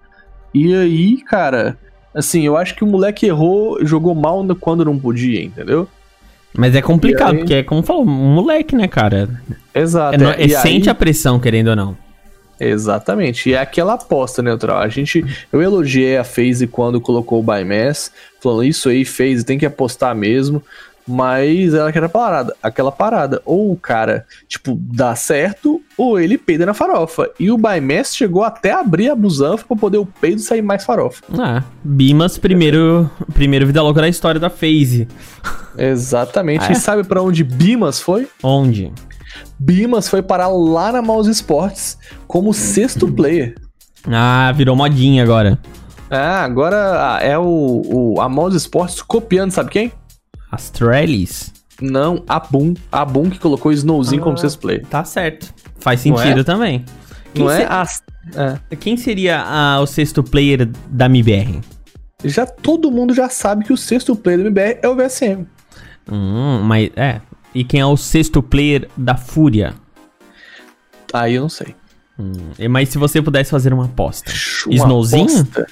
[0.55, 1.77] E aí, cara,
[2.15, 5.89] assim, eu acho que o moleque errou, jogou mal quando não podia, entendeu?
[6.55, 7.39] Mas é complicado, aí...
[7.39, 9.29] porque é como falou, um moleque, né, cara?
[9.75, 10.23] Exato.
[10.23, 10.93] É, é, sente aí...
[10.93, 11.97] a pressão, querendo ou não.
[12.61, 13.51] Exatamente.
[13.51, 14.79] E é aquela aposta neutral.
[14.79, 19.59] A gente, eu elogiei a FaZe quando colocou o Bymass, falando isso aí, FaZe, tem
[19.59, 20.63] que apostar mesmo.
[21.07, 23.43] Mas ela quer parada, aquela parada.
[23.45, 27.29] Ou o cara, tipo, dá certo, ou ele peida na farofa.
[27.39, 30.85] E o Bymass chegou até a abrir a busanfa pra poder o peido sair mais
[30.85, 31.23] farofa.
[31.39, 35.09] Ah, Bimas, primeiro, primeiro vida louca da história da FaZe.
[35.77, 36.65] Exatamente.
[36.65, 36.73] Ah, é?
[36.73, 38.29] E sabe para onde Bimas foi?
[38.43, 38.93] Onde?
[39.59, 43.55] Bimas foi parar lá na Mouse Sports como sexto player.
[44.07, 45.59] Ah, virou modinha agora.
[46.11, 49.93] Ah, agora é o, o a Mouse Sports copiando, sabe quem?
[50.53, 51.53] Astralis.
[51.81, 52.75] Não, a Boom.
[52.93, 54.25] A Boom que colocou o Snowzinho Ah.
[54.25, 54.85] como sexto player.
[54.87, 55.53] Tá certo.
[55.81, 56.45] Faz sentido é?
[56.45, 56.85] também.
[57.35, 57.65] Quem, Não é?
[57.65, 58.03] As-
[58.37, 58.77] é.
[58.77, 61.61] Quem seria ah, o sexto player da MBR?
[62.25, 65.45] Já todo mundo já sabe que o sexto player do MBR é o VSM.
[66.11, 67.21] Hum, mas é.
[67.55, 69.75] E quem é o sexto player da Fúria?
[71.13, 71.75] Aí eu não sei.
[72.19, 74.31] Hum, e- mas se você pudesse fazer uma aposta.
[74.67, 75.25] Uma Snowzinho?
[75.41, 75.67] aposta.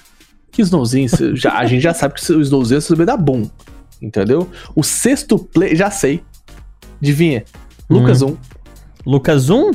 [0.50, 1.08] Que Snowzinho?
[1.36, 3.48] Já, a gente já sabe que o Snowzinho é o da Boom.
[4.00, 4.48] Entendeu?
[4.74, 6.22] O sexto player, já sei.
[7.02, 7.44] Adivinha?
[7.88, 8.36] Lucas 1.
[9.06, 9.70] Lucas 1?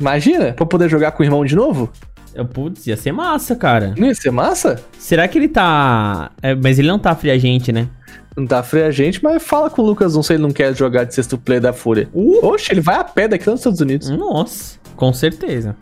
[0.00, 1.90] Imagina, pra poder jogar com o irmão de novo?
[2.34, 3.94] Eu, Putz, ia ser massa, cara.
[3.96, 4.82] Não ia ser massa?
[4.98, 6.32] Será que ele tá.
[6.42, 7.88] é, mas ele não tá free agente, né?
[8.36, 10.74] Não tá frio a gente, mas fala com o Lucas 1 se ele não quer
[10.74, 12.08] jogar de sexto player da Fúria.
[12.12, 12.44] Uh!
[12.44, 15.76] Oxe, ele vai a pé daqui nos Estados Unidos, Nossa, com certeza.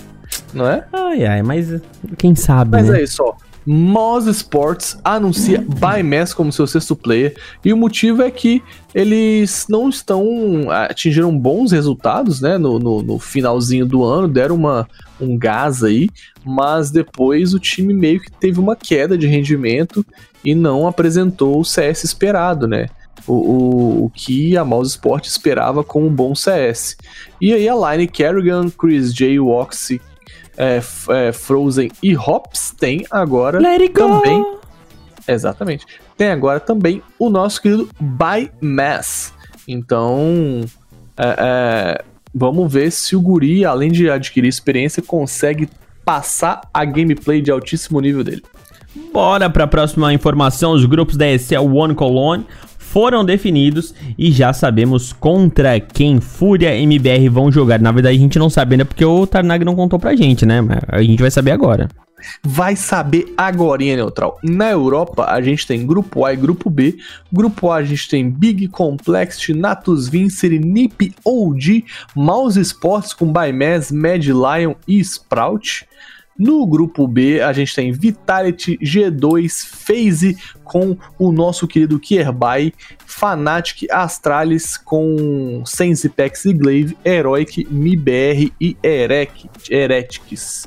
[0.52, 0.84] não é?
[0.92, 1.80] Ai, ai, mas
[2.18, 3.00] quem sabe, Mas né?
[3.00, 3.34] é isso, ó.
[3.64, 8.62] Moz Sports anuncia Bymass como seu sexto player e o motivo é que
[8.94, 12.58] eles não estão atingiram bons resultados, né?
[12.58, 14.88] No, no, no finalzinho do ano deram uma,
[15.20, 16.10] um gás aí,
[16.44, 20.04] mas depois o time meio que teve uma queda de rendimento
[20.44, 22.88] e não apresentou o CS esperado, né?
[23.26, 26.96] O, o, o que a Mouse Sport esperava com um bom CS.
[27.40, 30.00] E aí a line Kerrigan, Chris J, Woxy,
[30.56, 34.08] é, é, Frozen e Hops tem agora Let it go!
[34.08, 34.56] também.
[35.26, 35.86] Exatamente.
[36.16, 39.32] Tem agora também o nosso querido By Mass.
[39.66, 40.62] Então,
[41.16, 45.68] é, é, vamos ver se o Guri, além de adquirir experiência, consegue
[46.04, 48.42] passar a gameplay de altíssimo nível dele.
[49.12, 50.72] Bora pra próxima informação.
[50.72, 52.46] Os grupos da ESL One Cologne
[52.92, 57.80] foram definidos e já sabemos contra quem Fúria e MBR vão jogar.
[57.80, 60.60] Na verdade, a gente não sabe ainda porque o Tarnag não contou pra gente, né?
[60.60, 61.88] Mas a gente vai saber agora.
[62.44, 64.38] Vai saber agora, Neutral.
[64.42, 66.98] Na Europa, a gente tem Grupo A e Grupo B.
[67.32, 73.90] Grupo A, a gente tem Big, Complexity, Natus Vincer, Nip, OG, Mouse Sports com Bymass,
[73.90, 75.88] Mad Lion e Sprout.
[76.38, 82.74] No grupo B, a gente tem Vitality, G2, FaZe com o nosso querido Kierby,
[83.06, 90.66] Fnatic, Astralis com Sensipex e Glaive, Heroic, MIBR e Herec, Heretics.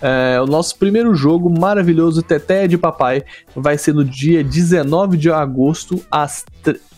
[0.00, 5.30] É, o nosso primeiro jogo maravilhoso, Teté de Papai, vai ser no dia 19 de
[5.30, 6.44] agosto, às,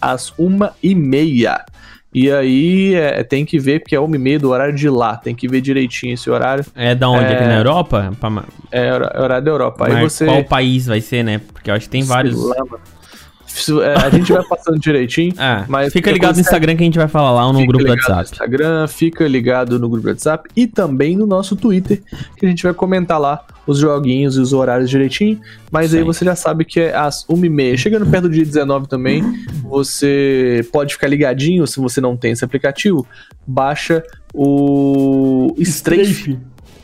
[0.00, 1.64] às 1h30.
[2.12, 5.46] E aí é, tem que ver, porque é 1h30 do horário de lá, tem que
[5.46, 6.64] ver direitinho esse horário.
[6.74, 7.24] É da onde?
[7.26, 7.34] É.
[7.34, 8.12] Aqui na Europa?
[8.18, 9.86] Pra- É é horário da Europa.
[9.86, 10.24] Aí mas você.
[10.24, 11.38] Qual país vai ser, né?
[11.52, 12.42] Porque eu acho que tem vários.
[12.42, 12.97] lá, é,
[13.96, 15.34] a gente vai passando direitinho.
[15.38, 17.84] Ah, Mas fica ligado no Instagram que a gente vai falar lá no Fica grupo
[17.84, 18.32] do ligado no WhatsApp.
[18.32, 22.02] Instagram, fica ligado no grupo do WhatsApp e também no nosso Twitter,
[22.36, 25.40] que a gente vai comentar lá os joguinhos e os horários direitinho.
[25.70, 26.06] Mas aí Sim.
[26.06, 27.76] você já sabe que é às 1h30.
[27.76, 29.22] Chegando perto do dia 19 também,
[29.62, 33.06] você pode ficar ligadinho se você não tem esse aplicativo.
[33.46, 36.38] Baixa o Strafe.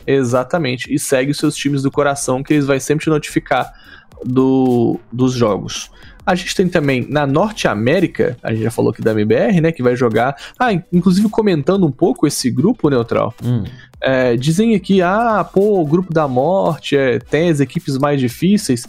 [0.05, 0.93] Exatamente.
[0.93, 3.73] E segue os seus times do coração, que eles vai sempre te notificar
[4.23, 5.89] do, dos jogos.
[6.25, 9.71] A gente tem também na Norte América, a gente já falou aqui da MBR, né?
[9.71, 10.35] Que vai jogar.
[10.57, 13.33] Ah, in- inclusive comentando um pouco esse grupo neutral.
[13.43, 13.63] Hum.
[14.01, 18.85] É, dizem aqui, ah, pô, o grupo da morte é, tem as equipes mais difíceis.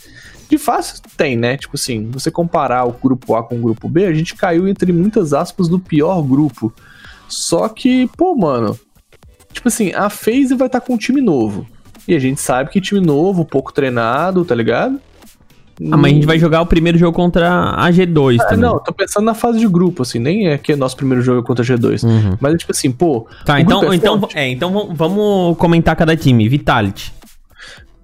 [0.49, 1.57] De fácil tem, né?
[1.57, 4.93] Tipo assim, você comparar o grupo A com o grupo B, a gente caiu entre
[4.93, 6.73] muitas aspas no pior grupo.
[7.29, 8.79] Só que, pô, mano,
[9.53, 11.67] tipo assim, a FaZe vai estar com um time novo.
[12.07, 15.01] E a gente sabe que time novo, pouco treinado, tá ligado?
[15.91, 18.61] Ah, mas a gente vai jogar o primeiro jogo contra a G2 Ah, também.
[18.61, 21.43] não, tô pensando na fase de grupo, assim, nem é que é nosso primeiro jogo
[21.43, 22.03] contra a G2.
[22.03, 22.37] Uhum.
[22.41, 23.27] Mas é tipo assim, pô.
[23.45, 24.39] Tá, então, é então, forte.
[24.39, 26.49] é, então vamos- comentar cada time.
[26.49, 27.13] Vitality.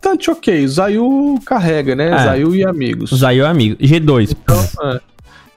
[0.00, 2.12] Tanto ok, Zayu carrega, né?
[2.12, 2.18] É.
[2.24, 3.10] Zayu e amigos.
[3.10, 3.76] Zayo é amigo.
[3.80, 4.36] G2.
[4.42, 5.00] Então, é.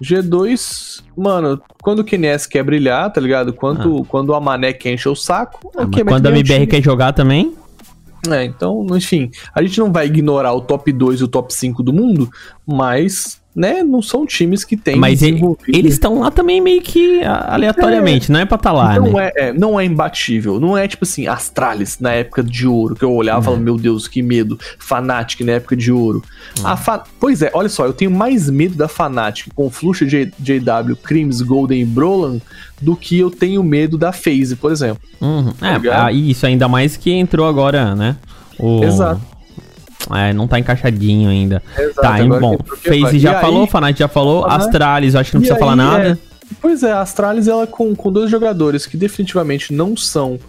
[0.02, 3.54] G2, mano, quando o KNS quer brilhar, tá ligado?
[3.54, 7.54] Quando, quando a Mané quer encher o saco, Ah, quando a MBR quer jogar também.
[8.34, 11.84] É, então, enfim, a gente não vai ignorar o top 2 e o top 5
[11.84, 12.30] do mundo,
[12.66, 16.82] mas, né, não são times que têm mas e- desenvolvido- eles estão lá também meio
[16.82, 18.32] que aleatoriamente.
[18.32, 19.32] Não é pra estar lá, não, né?
[19.36, 20.60] é, é, não é imbatível.
[20.60, 23.78] Não é tipo assim, Astralis na época de ouro, que eu olhava e falava, meu
[23.78, 24.60] Deus, que medo.
[24.80, 26.24] Fnatic na época de ouro.
[26.64, 30.32] A Fa- Pois é, olha só, eu tenho mais medo da Fnatic com Fluxa J-
[30.40, 32.40] JW, Crims, Golden e Brolan
[32.82, 35.02] do que eu tenho medo da FaZe, por exemplo.
[35.22, 35.54] Uhum.
[35.62, 36.06] É, ligado?
[36.08, 38.18] ah, isso, ainda mais que entrou agora, né?
[38.60, 38.84] O...
[38.84, 39.22] Exato.
[40.14, 41.64] É, não tá encaixadinho ainda.
[41.78, 42.58] Exato, tá, hein, bom.
[42.58, 43.00] que entrou, que vai.
[43.02, 44.56] FaZe E já aí- falou, Fnatic já falou, Aham.
[44.58, 46.20] Astralis, eu acho que não E precisa falar aí, nada.
[46.32, 50.40] é, Pois é, a Astralis, ela com, com dois jogadores que definitivamente não são.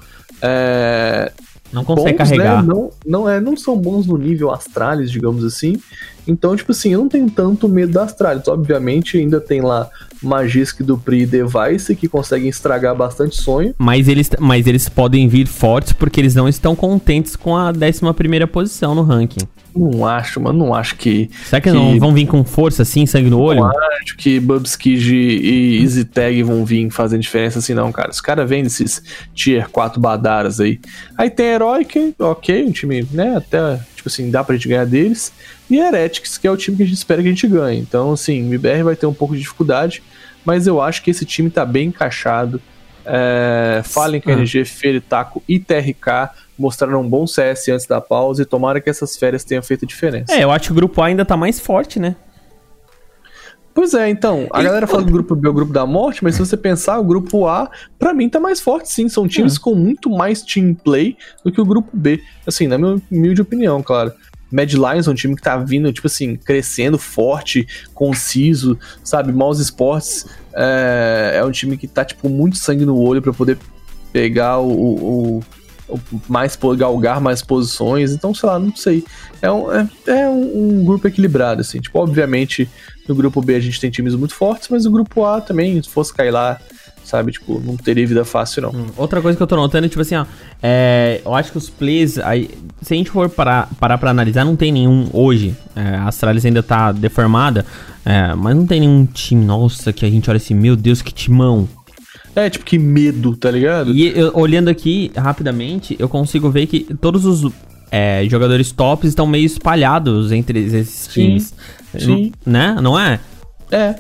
[0.42, 1.32] É,
[1.72, 2.62] Não consegue bons, carregar.
[2.62, 2.68] Né?
[2.68, 5.80] Não, não, é, não são bons no nível Astralis, digamos assim.
[6.26, 8.48] Então, tipo assim, eu não tenho tanto medo da Astralis.
[8.48, 9.88] Obviamente, ainda tem lá
[10.22, 13.74] Magisk, Dupri e Device que conseguem estragar bastante sonho.
[13.78, 18.46] Mas eles, mas eles podem vir fortes porque eles não estão contentes com a 11
[18.46, 19.46] posição no ranking.
[19.74, 21.28] Não acho, mano, não acho que.
[21.44, 23.60] Será que, Que- não vão vir com força assim, sangue no olho?
[23.60, 23.70] Não
[24.02, 28.10] acho que Bubskid e EasyTag vão vir fazendo diferença assim, não, cara.
[28.10, 29.02] Os caras vêm desses
[29.34, 30.80] Tier 4 badaras aí.
[31.18, 35.32] Aí tem Heroic, ok, um time, né, até, tipo assim, dá pra gente ganhar deles.
[35.68, 37.80] E Heretics, que é o time que a gente espera que a gente ganhe.
[37.80, 40.02] Então, assim, o MBR vai ter um pouco de dificuldade,
[40.44, 42.60] mas eu acho que esse time tá bem encaixado.
[43.04, 44.34] É, Fallen, Ah.
[44.34, 49.16] KNG, Feritaco e TRK mostraram um bom CS antes da pausa e tomara que essas
[49.16, 50.32] férias tenham feito diferença.
[50.34, 52.16] É, eu acho que o grupo A ainda tá mais forte, né?
[53.76, 56.24] Pois é, então, a galera fala que o grupo B é o grupo da morte,
[56.24, 59.06] mas se você pensar, o grupo A, pra mim, tá mais forte sim.
[59.06, 61.14] São times com muito mais team play
[61.44, 62.22] do que o grupo B.
[62.46, 64.14] Assim, na minha humilde opinião, claro.
[64.50, 69.30] Mad Lions é um time que tá vindo, tipo assim, crescendo forte, conciso, sabe?
[69.30, 70.24] Mouse Sports
[70.54, 73.58] é, é um time que tá, tipo, muito sangue no olho pra poder
[74.10, 75.44] pegar o, o,
[75.86, 78.12] o mais galgar mais posições.
[78.12, 79.04] Então, sei lá, não sei.
[79.42, 81.78] É um, é, é um, um grupo equilibrado, assim.
[81.78, 82.66] Tipo, obviamente,
[83.08, 85.88] no grupo B a gente tem times muito fortes, mas no grupo A também, se
[85.88, 86.58] fosse cair lá,
[87.04, 88.70] sabe, tipo, não teria vida fácil, não.
[88.70, 90.26] Hum, Outra coisa que eu tô notando é, tipo assim, ó.
[90.62, 92.18] É, eu acho que os plays.
[92.18, 92.50] Aí,
[92.82, 95.54] se a gente for parar, parar pra analisar, não tem nenhum hoje.
[95.74, 97.64] É, a Astralis ainda tá deformada.
[98.04, 101.12] é, mas não tem nenhum time, nossa, que a gente olha assim, meu Deus, que
[101.14, 101.68] timão.
[102.34, 103.92] É, tipo, que medo, tá ligado?
[103.94, 107.50] E eu- olhando aqui rapidamente, eu consigo ver que todos os
[107.90, 111.54] é, jogadores tops estão meio espalhados entre esses times.
[112.04, 112.32] Sim.
[112.44, 112.76] Né?
[112.82, 113.18] Não é?
[113.70, 113.94] É.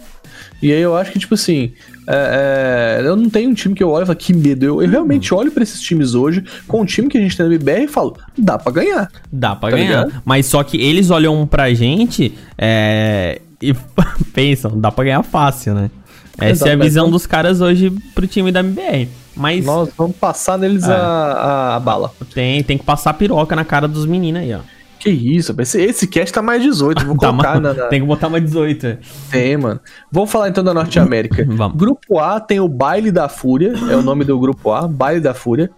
[0.62, 1.72] E aí eu acho que, tipo assim,
[2.08, 4.64] é, é, eu não tenho um time que eu olho e falo, que medo.
[4.64, 7.44] Eu, eu realmente olho pra esses times hoje, com o time que a gente tem
[7.46, 9.10] na BBR e falo, dá pra ganhar.
[9.30, 10.04] Dá pra Tá ganhar.
[10.06, 10.22] ligado?
[10.24, 13.74] Mas só que eles olham pra gente é, e
[14.32, 15.90] pensam, dá pra ganhar fácil, né?
[16.38, 19.08] Essa Exato, é a visão dos caras hoje pro time da MBR.
[19.34, 20.92] Mas Nós vamos passar neles É.
[20.92, 22.10] a, a, a bala.
[22.34, 24.60] tem, tem que passar piroca na cara dos meninos aí, ó.
[25.06, 28.06] Que isso, esse, esse cast tá mais 18, vou Tá, colocar na, na- Tem que
[28.06, 28.98] botar uma 18.
[29.30, 29.80] Tem, mano.
[30.10, 31.44] Vamos falar então da Norte América.
[31.74, 35.32] Grupo A tem o Baile da Fúria, é o nome do grupo A, Baile da
[35.34, 35.70] Fúria.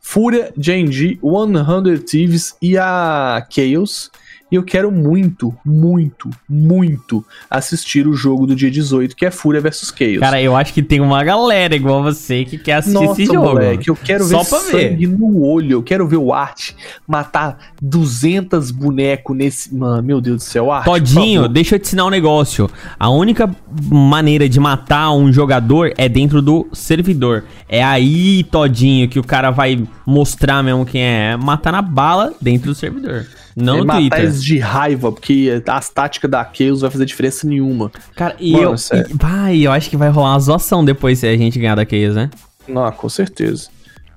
[0.00, 4.10] Fúria, JNG, 100 Thieves e a Chaos.
[4.50, 9.60] E eu quero muito, muito, muito assistir o jogo do dia 18, que é Fúria
[9.60, 10.20] versus Chaos.
[10.20, 13.48] Cara, eu acho que tem uma galera igual você que quer assistir Nossa, esse jogo.
[13.48, 14.88] moleque, eu quero Só ver pra ver.
[14.88, 15.72] sangue no olho.
[15.72, 16.70] Eu quero ver o Art
[17.06, 19.74] matar 200 bonecos nesse...
[19.74, 22.70] Mano, meu Deus do céu, Art, Todinho, deixa eu te ensinar um negócio.
[22.98, 23.54] A única
[23.90, 27.44] maneira de matar um jogador é dentro do servidor.
[27.68, 31.18] É aí, Todinho, que o cara vai mostrar mesmo quem é.
[31.18, 33.26] É matar na bala dentro do servidor.
[33.60, 34.18] Não É matar Twitter.
[34.20, 37.90] eles de raiva, porque as táticas da Chaos vai fazer diferença nenhuma.
[38.14, 38.78] Cara, e Mano, eu.
[38.78, 39.06] sério.
[39.10, 41.84] e- vai, eu acho que vai rolar uma zoação depois se a gente ganhar da
[41.84, 42.30] Chaos, né?
[42.68, 43.68] Não, com certeza.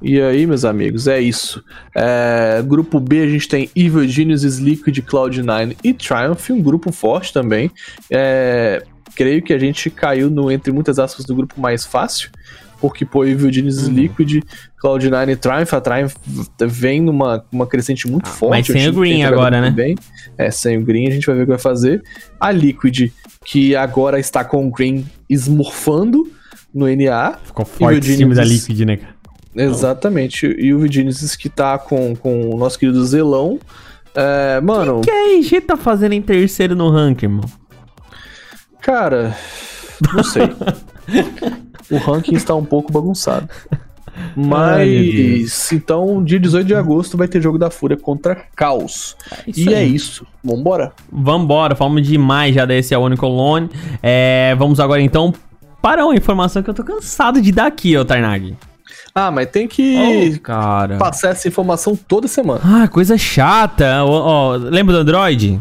[0.01, 1.63] E aí, meus amigos, é isso.
[1.95, 7.31] É, grupo B a gente tem Evil Geniuses, Liquid, Cloud9 e Triumph, um grupo forte
[7.31, 7.69] também.
[8.09, 8.83] É,
[9.15, 12.29] creio que a gente caiu no, entre muitas aspas, do grupo mais fácil,
[12.79, 13.93] porque, pô, Evil Geniuses, Uhum.
[13.93, 14.43] Liquid,
[14.83, 16.13] Cloud9 e Triumph, a Triumph
[16.67, 18.49] vem numa uma crescente muito Ah, forte.
[18.51, 19.69] mas é sem o que Green jogado agora, né?
[19.69, 19.95] Bem.
[20.37, 22.01] É, sem o Green, a gente vai ver o que vai fazer.
[22.39, 23.11] A Liquid,
[23.45, 26.31] que agora está com o Green esmorfando
[26.73, 27.37] no NA.
[27.43, 28.43] Ficou forte esse time da.
[28.43, 29.15] Liquid, né, cara?
[29.55, 30.45] Exatamente.
[30.47, 33.59] E o Vidinis que tá com, com o nosso querido Zelão.
[34.15, 37.45] É, mano, O que a RG tá fazendo em terceiro no ranking, irmão?
[38.81, 39.35] cara,
[40.13, 40.43] não sei.
[41.91, 43.47] o ranking está um pouco bagunçado.
[44.15, 49.15] Ai, Mas, então, dia 18 de agosto vai ter jogo da Fúria contra Caos.
[49.47, 49.73] isso e aí.
[49.75, 50.25] é isso.
[50.43, 50.91] Vambora?
[51.11, 53.69] Vambora, falamos demais já desse One Colone.
[54.01, 55.33] É, vamos agora então
[55.81, 58.55] para uma informação que eu tô cansado de dar aqui, ó, Tarnag.
[59.13, 60.97] Ah, mas tem que Oh, cara.
[60.97, 62.61] passar essa informação toda semana.
[62.63, 64.03] Ah, coisa chata.
[64.05, 65.59] Ó, ó, lembra do Android?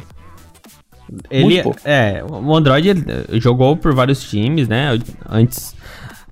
[1.29, 4.97] Ele, é, o Android jogou por vários times, né?
[5.29, 5.75] Antes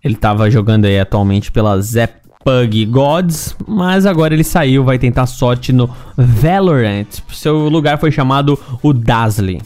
[0.08, 5.72] ele tava jogando aí atualmente pela Zepug Gods, mas agora ele saiu, vai tentar sorte
[5.72, 7.06] no Valorant.
[7.30, 9.60] Seu lugar foi chamado o Dazzle.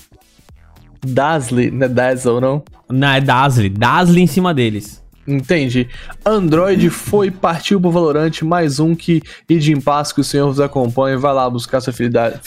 [1.05, 2.63] Dazzle, não é Dazzle, não?
[2.91, 5.03] Não, é Dazzle, Dazzle em cima deles.
[5.27, 5.89] Entendi.
[6.27, 10.59] Android foi, partiu pro Valorante, mais um que e de paz que o senhor vos
[10.59, 11.17] acompanha.
[11.17, 12.41] Vai lá buscar sua felicidade,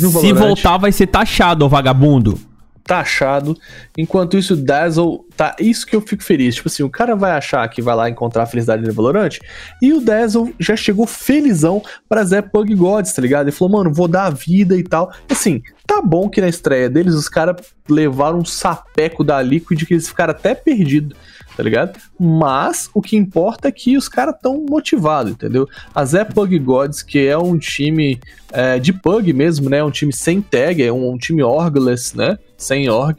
[0.00, 0.32] no Se Valorante.
[0.32, 2.38] voltar vai ser taxado, ô vagabundo.
[2.84, 3.56] Taxado.
[3.96, 5.56] Enquanto isso, o Dazzle tá?
[5.58, 6.54] Isso que eu fico feliz.
[6.54, 9.38] Tipo assim, o cara vai achar que vai lá encontrar a felicidade no Valorant
[9.80, 13.48] e o Dazzle já chegou felizão pra Zé Pug Gods, tá ligado?
[13.48, 15.12] Ele falou, mano, vou dar a vida e tal.
[15.28, 17.56] Assim, tá bom que na estreia deles os caras
[17.88, 21.16] levaram um sapeco da Liquid que eles ficaram até perdidos
[21.56, 21.98] tá ligado?
[22.18, 25.68] Mas o que importa é que os caras estão motivados, entendeu?
[25.94, 28.18] A Zé Pug Gods, que é um time
[28.52, 29.82] é, de pug mesmo, né?
[29.82, 32.38] Um time sem tag, é um, um time orgless, né?
[32.56, 33.16] Sem org.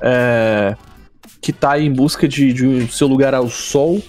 [0.00, 0.76] É,
[1.40, 4.00] que tá aí em busca de, de seu lugar ao sol,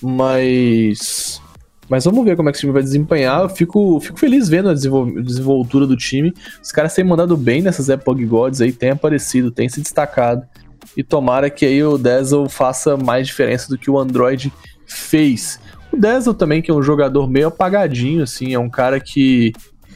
[0.00, 1.40] mas.
[1.88, 3.42] Mas vamos ver como é que o time vai desempenhar.
[3.42, 6.32] Eu fico, fico feliz vendo a desenvoltura do time.
[6.62, 10.42] Os caras têm mandado bem nessas Epoch Gods aí, tem aparecido, tem se destacado.
[10.96, 14.52] E tomara que aí o Dazzle faça mais diferença do que o Android
[14.86, 15.58] fez.
[15.92, 19.52] O Dazzle também, que é um jogador meio apagadinho, assim, é um cara que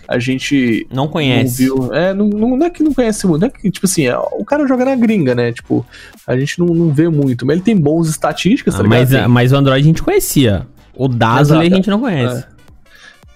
[0.09, 1.67] a gente não conhece.
[1.67, 1.95] Não viu.
[1.95, 4.45] É, não, não, é que não conhece muito, não é que, tipo assim, é, o
[4.45, 5.53] cara joga na gringa, né?
[5.53, 5.85] Tipo,
[6.27, 9.11] a gente não, não vê muito, mas ele tem bons estatísticas, ah, tá ligado?
[9.11, 10.67] Mas, mas o Android a gente conhecia.
[10.95, 12.45] O Dazzle a gente não conhece.
[12.53, 12.57] É.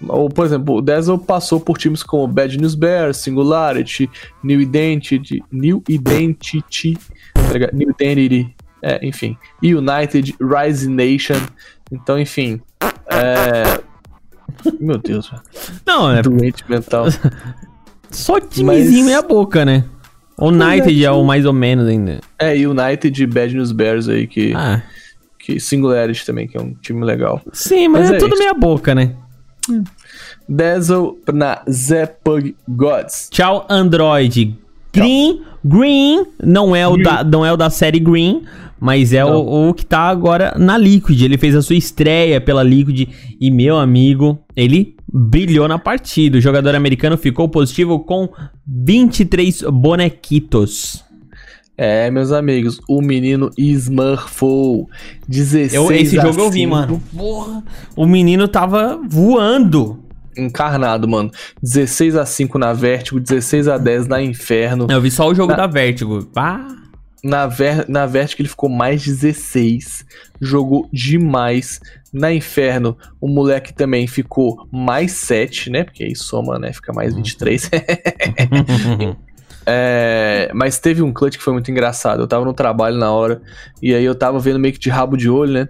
[0.08, 4.08] Ou, por exemplo, o Dazzle passou por times como Bad News Bears, Singularity,
[4.42, 6.96] New Identity, New Identity,
[7.52, 11.40] tá New Identity, é, enfim, United, Rise Nation.
[11.92, 12.60] Então, enfim,
[13.10, 13.80] é...
[14.80, 15.42] Meu Deus, velho.
[15.86, 16.22] Não, é.
[16.22, 17.06] Doente mental.
[18.10, 19.06] Só timezinho Mas...
[19.06, 19.84] meia boca, né?
[20.38, 22.20] United é, o mais ou menos ainda.
[22.38, 24.52] É, United e Bad News Bears aí, que.
[24.56, 24.82] Ah.
[25.38, 27.40] Que Singularity também, que é um time legal.
[27.52, 29.14] Sim, mas, mas é, é tudo meia boca, né?
[30.48, 33.28] Dazzle na Zepug Gods.
[33.30, 34.58] Tchau, Android.
[34.92, 35.42] Green.
[35.64, 37.02] Green, não é, o Green.
[37.04, 38.42] Da, não é o da série Green,
[38.78, 41.20] mas é o, o, que tá agora na Liquid.
[41.20, 46.38] Ele fez a sua estreia pela Liquid e, meu amigo, ele brilhou na partida.
[46.38, 48.28] O jogador americano ficou positivo com
[48.66, 51.04] 23 bonequitos.
[51.76, 54.86] É, meus amigos, o menino smurfou
[55.26, 56.40] 16 eu, Esse jogo 5.
[56.42, 57.02] eu vi, mano.
[57.16, 57.64] Porra,
[57.96, 59.98] o menino tava voando.
[60.36, 61.30] Encarnado, mano.
[61.62, 64.86] 16 a 5 na Vertigo, 16 a 10 na Inferno.
[64.90, 65.58] Eu vi só o jogo na...
[65.58, 66.28] da Vertigo.
[66.36, 66.66] Ah.
[67.22, 67.86] Na, ver...
[67.88, 70.04] na Vertigo ele ficou mais 16.
[70.40, 71.80] Jogou demais.
[72.12, 75.84] Na Inferno, o moleque também ficou mais 7, né?
[75.84, 76.72] Porque aí soma, né?
[76.72, 77.70] Fica mais 23.
[79.66, 82.22] É, mas teve um clutch que foi muito engraçado.
[82.22, 83.40] Eu tava no trabalho na hora,
[83.82, 85.68] e aí eu tava vendo meio que de rabo de olho, né?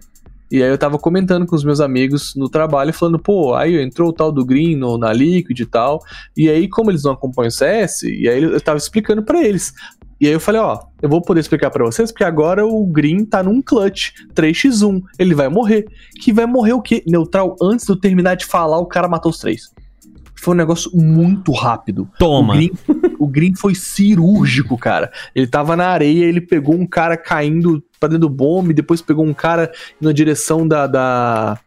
[0.50, 4.08] E aí eu tava comentando com os meus amigos no trabalho, falando, pô, aí entrou
[4.08, 6.00] o tal do Green no, na Liquid e tal.
[6.36, 9.72] E aí, como eles não acompanham o CS, e aí eu tava explicando para eles.
[10.20, 13.24] E aí eu falei, ó, eu vou poder explicar para vocês, porque agora o Green
[13.24, 15.86] tá num clutch 3x1, ele vai morrer.
[16.20, 17.02] Que vai morrer o quê?
[17.06, 19.72] Neutral, antes de eu terminar de falar, o cara matou os três.
[20.40, 22.08] Foi um negócio muito rápido.
[22.18, 22.54] Toma.
[22.54, 22.70] O Green,
[23.18, 25.12] o Green foi cirúrgico, cara.
[25.34, 29.24] Ele tava na areia, ele pegou um cara caindo pra dentro do bombe, depois pegou
[29.24, 29.70] um cara
[30.00, 31.58] na direção da, da,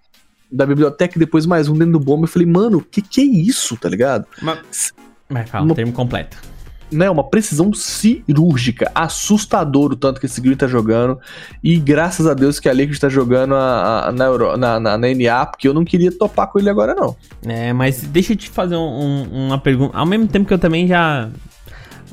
[0.51, 2.23] da biblioteca, depois mais um dentro do bombe.
[2.23, 4.25] Eu falei, mano, que que é isso, tá ligado?
[4.41, 4.91] Mas,
[5.29, 5.75] mas fala, Uma...
[5.75, 6.52] termo completo
[6.91, 11.19] né, uma precisão cirúrgica, assustador o tanto que esse Green tá jogando.
[11.63, 14.97] E graças a Deus que a Liquid tá jogando a, a, na, Euro, na, na,
[14.97, 17.15] na, NA, porque eu não queria topar com ele agora, não.
[17.45, 19.97] É, mas deixa eu te fazer um, um, uma pergunta.
[19.97, 21.29] Ao mesmo tempo que eu também já.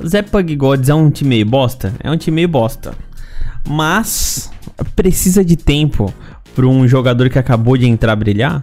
[0.06, 1.92] Zé Pug Gods é um time meio bosta?
[2.02, 2.94] É um time meio bosta.
[3.68, 4.50] Mas
[4.96, 6.12] precisa de tempo
[6.54, 8.62] para um jogador que acabou de entrar brilhar?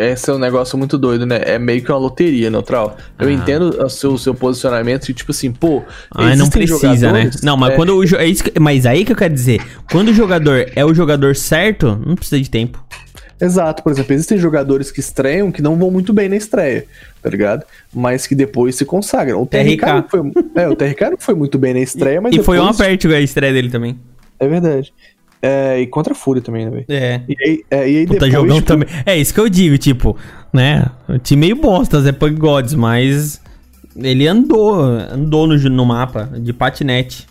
[0.00, 1.40] Esse é um negócio muito doido, né?
[1.44, 2.96] É meio que uma loteria, neutral.
[3.18, 3.32] Eu ah.
[3.32, 5.82] entendo o seu, seu posicionamento e, tipo assim, pô.
[6.10, 7.30] Ah, não precisa, né?
[7.42, 7.76] Não, mas é...
[7.76, 10.84] quando o é isso que, Mas aí que eu quero dizer, quando o jogador é
[10.84, 12.82] o jogador certo, não precisa de tempo.
[13.40, 16.84] Exato, por exemplo, existem jogadores que estreiam que não vão muito bem na estreia,
[17.22, 17.64] tá ligado?
[17.92, 19.40] Mas que depois se consagram.
[19.40, 20.10] O TRK, TRK.
[20.10, 20.20] Foi,
[20.54, 22.34] é, o TRK não foi muito bem na estreia, mas.
[22.34, 22.58] E depois...
[22.58, 23.98] foi um aperto a estreia dele também.
[24.38, 24.92] É verdade.
[25.42, 26.84] É, e contra a Fúria também, né, velho?
[26.88, 27.22] É.
[27.28, 28.66] E aí, é, e aí depois, jogão tipo...
[28.66, 28.88] também.
[29.06, 30.16] É isso que eu digo, tipo,
[30.52, 30.86] né?
[31.08, 33.40] O time meio bosta, Zé Pug Gods, mas
[33.96, 37.26] ele andou, andou no, no mapa de patinete.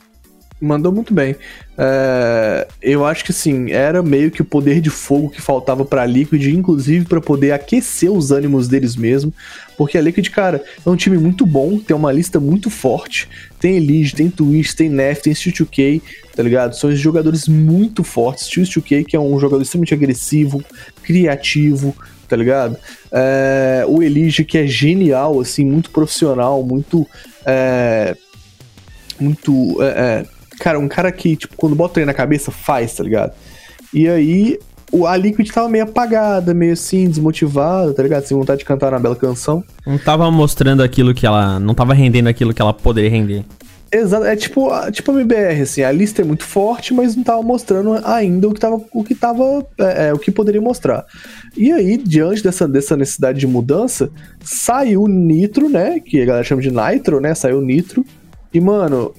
[0.61, 1.35] Mandou muito bem.
[1.77, 6.05] É, eu acho que sim, era meio que o poder de fogo que faltava pra
[6.05, 9.33] Liquid, inclusive para poder aquecer os ânimos deles mesmo.
[9.77, 13.29] Porque a Liquid, cara, é um time muito bom, tem uma lista muito forte.
[13.57, 16.01] Tem Elige, tem Twitch, tem Nef, tem Steel 2K,
[16.35, 16.75] tá ligado?
[16.75, 18.47] São jogadores muito fortes.
[18.47, 20.61] Steel 2K, que é um jogador extremamente agressivo,
[21.01, 21.95] criativo,
[22.27, 22.75] tá ligado?
[23.09, 27.07] É, o Elige, que é genial, assim, muito profissional, muito.
[27.45, 28.17] É,
[29.17, 29.77] muito.
[30.59, 33.33] Cara, um cara que, tipo, quando bota ele na cabeça, faz, tá ligado?
[33.93, 34.59] E aí,
[34.91, 38.25] o, a Liquid tava meio apagada, meio assim, desmotivada, tá ligado?
[38.25, 39.63] Sem vontade de cantar uma bela canção.
[39.85, 41.59] Não tava mostrando aquilo que ela.
[41.59, 43.43] Não tava rendendo aquilo que ela poderia render.
[43.91, 47.23] Exato, é tipo, a- tipo a MBR, assim, a lista é muito forte, mas não
[47.23, 51.05] tava mostrando ainda o que tava, o que tava, é, é, o que poderia mostrar.
[51.57, 54.11] E aí, diante dessa, dessa necessidade de mudança,
[54.43, 58.05] saiu o Nitro, né, que a galera chama de Nitro, né, saiu o Nitro,
[58.53, 59.11] e mano,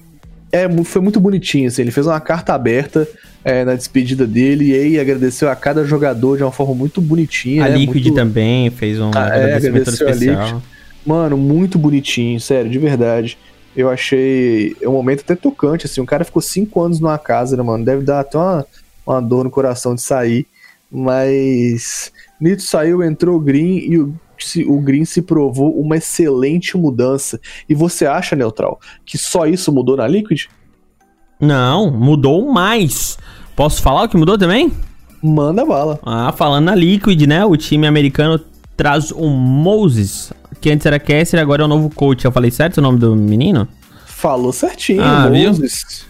[0.53, 3.07] é, foi muito bonitinho, assim, ele fez uma carta aberta
[3.45, 7.65] é, na despedida dele, e aí agradeceu a cada jogador de uma forma muito bonitinha,
[7.65, 10.63] A né, Liquid muito- também fez um Ah, é, agradecimento especial.
[11.07, 13.39] Mano, muito bonitinho, sério, de verdade.
[13.75, 16.01] Eu achei é um momento até tocante, assim.
[16.01, 17.85] O cara ficou cinco anos numa casa, né, mano?
[17.85, 18.67] Deve dar até uma,
[19.07, 20.45] uma dor no coração de sair.
[20.91, 22.13] Mas.
[22.41, 24.15] Nito saiu, entrou o Green e o,
[24.47, 27.41] se- o Green se provou uma excelente mudança.
[27.69, 30.45] E você acha, Neutral, que só isso mudou na Liquid?
[31.41, 33.19] Não, mudou mais.
[33.57, 34.73] Posso falar o que mudou também?
[35.23, 35.99] Manda bala.
[36.03, 37.45] Ah, falando na Liquid, né?
[37.45, 38.41] O time americano
[38.77, 42.25] traz o Moses, que antes era caster, agora é o novo coach.
[42.25, 43.69] Eu falei certo o nome do menino?
[44.07, 45.49] Falou certinho, Ah, viu?
[45.49, 46.07] Moses.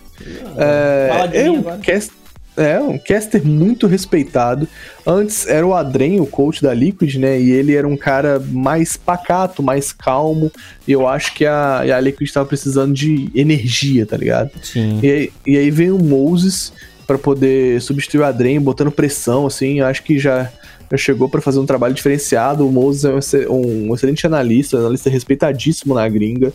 [0.56, 1.78] É, Fala de é, mim um agora.
[1.78, 2.12] cast,
[2.56, 4.66] é um caster muito respeitado.
[5.06, 7.40] Antes era o Adren, o coach da Liquid, né?
[7.40, 10.50] E ele era um cara mais pacato, mais calmo.
[10.86, 14.50] E eu acho que a, a Liquid estava precisando de energia, tá ligado?
[14.62, 14.98] Sim.
[15.02, 16.72] E aí, e aí vem o Moses
[17.06, 19.80] pra poder substituir o Adren, botando pressão, assim.
[19.80, 20.50] Eu acho que já,
[20.90, 22.66] já chegou pra fazer um trabalho diferenciado.
[22.66, 26.52] O Moses é um, exce- um excelente analista, analista respeitadíssimo na gringa.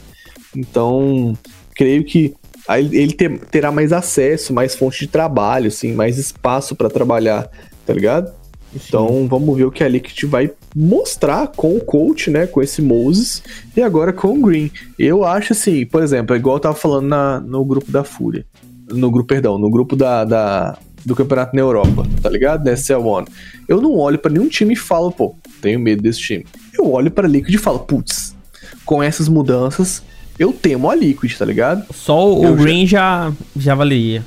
[0.56, 1.38] Então,
[1.76, 2.34] creio que
[2.68, 7.50] aí ele ter- terá mais acesso, mais fonte de trabalho, assim, mais espaço pra trabalhar,
[7.86, 8.32] tá ligado?
[8.74, 12.46] Então, vamos ver o que a Liquid vai mostrar com o coach, né?
[12.46, 13.42] Com esse Moses
[13.76, 14.70] e agora com o Green.
[15.00, 18.46] Eu acho assim, por exemplo, é igual eu tava falando na, no grupo da Fúria.
[18.90, 22.68] No grupo, perdão, no grupo da, da- do campeonato na Europa, tá ligado?
[22.68, 23.28] SL One.
[23.68, 26.46] Eu não olho pra nenhum time e falo, pô, tenho medo desse time.
[26.78, 28.36] Eu olho pra Liquid e falo, putz,
[28.84, 30.04] com essas mudanças,
[30.38, 31.86] eu temo a Liquid, tá ligado?
[31.94, 34.24] Só o Green já, já valeria.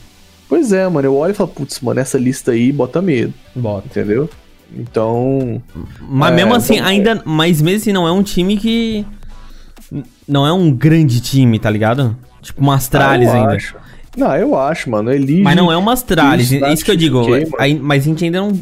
[0.48, 3.86] Pois é, mano, eu olho e falo, putz, mano, essa lista aí bota medo, Bota.
[3.86, 4.30] entendeu?
[4.74, 5.62] Então,
[6.00, 7.22] Mas É, mesmo assim, vamos ainda.
[7.24, 9.04] Mas mesmo assim, não é um time que.
[10.26, 12.16] Não é um grande time, tá ligado?
[12.42, 13.52] Tipo uma Astralis ah, ainda.
[13.54, 13.76] acho.
[14.16, 15.42] Não, eu acho, mano, Elige...
[15.42, 17.22] Mas não é uma Astralis, Isso, isso que eu digo.
[17.80, 18.58] mas a gente ainda não.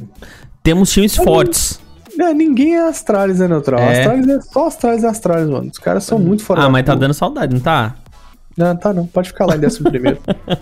[0.63, 1.81] Temos times fortes.
[2.19, 3.81] É, ninguém é Astralis, né, Neutral?
[3.81, 4.01] É.
[4.01, 5.71] Astralis é só Astralis e Astralis, mano.
[5.71, 7.95] Os caras são muito fora Ah, mas tá dando saudade, não tá?
[8.57, 9.07] Não, tá não.
[9.07, 10.19] Pode ficar lá em décimo primeiro.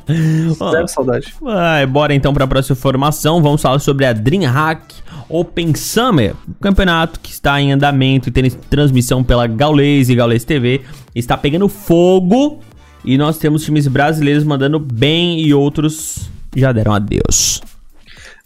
[0.72, 1.32] Zero saudade.
[1.46, 3.40] Ai, bora então pra próxima formação.
[3.40, 4.96] Vamos falar sobre a DreamHack
[5.28, 10.44] Open Summer, um campeonato que está em andamento e tem transmissão pela Gaules e Gaules
[10.44, 10.82] TV.
[11.14, 12.60] Está pegando fogo
[13.04, 17.62] e nós temos times brasileiros mandando bem e outros já deram adeus.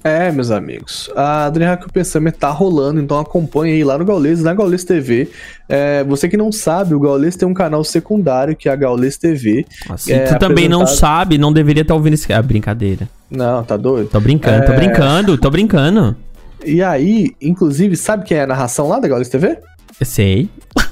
[0.04, 1.10] É, meus amigos.
[1.16, 5.28] A DreamHack o Pensamento tá rolando, então acompanhe aí lá no Gaules, na Gaules TV.
[5.68, 9.16] É, você que não sabe, o Gaules tem um canal secundário, que é a Gaules
[9.16, 9.66] TV.
[9.96, 12.32] Se É, tu também não sabe, não deveria estar ouvindo esse.
[12.32, 13.08] Ah, brincadeira.
[13.28, 14.08] Não, tá doido?
[14.08, 14.76] Tô brincando, tô É.
[14.76, 16.16] brincando, tô brincando.
[16.64, 19.58] E aí, inclusive, sabe quem é a narração lá da Gaules TV?
[19.98, 20.48] Eu sei.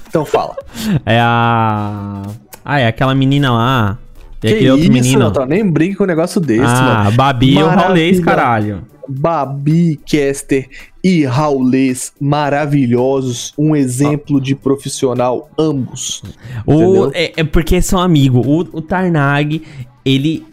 [0.09, 0.57] Então fala.
[1.07, 2.23] É a.
[2.65, 3.99] Ah, é aquela menina lá.
[4.43, 5.19] E que aquele outro isso, menino.
[5.21, 5.47] Neutral?
[5.47, 7.17] Nem brinque com um negócio desse, ah, mano.
[7.17, 8.83] Babi e o Raulês, caralho.
[9.09, 10.69] Babi, Caster
[11.03, 16.23] e Raulês maravilhosos, um exemplo de profissional ambos.
[16.67, 18.45] O, é, é porque são amigos.
[18.47, 19.63] O, o Tarnag,
[20.05, 20.45] ele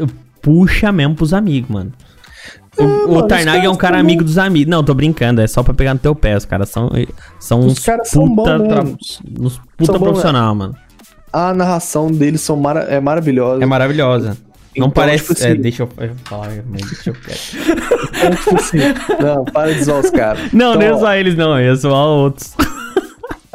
[0.42, 1.92] puxa mesmo pros amigos, mano.
[2.78, 4.70] O, o mano, os Tarnag é um cara são amigo dos amigos.
[4.70, 6.38] Não, tô brincando, é só pra pegar no teu pé.
[6.38, 6.90] Os caras são,
[7.40, 8.84] são Os uns caras são bons tra-
[9.40, 10.76] uns puta São profissional, mano.
[11.34, 13.64] A narração deles são mara é maravilhosa.
[13.64, 14.28] É maravilhosa.
[14.76, 15.24] Não Então, parece.
[15.26, 17.58] tipo assim- é, deixa eu, eu falar, mas deixa eu quieto.
[18.16, 18.78] Então, tipo assim,
[19.24, 20.52] não, para de zoar os caras.
[20.54, 21.60] Não, Então, nem ó, só eles, não.
[21.60, 22.54] Eu sou outros.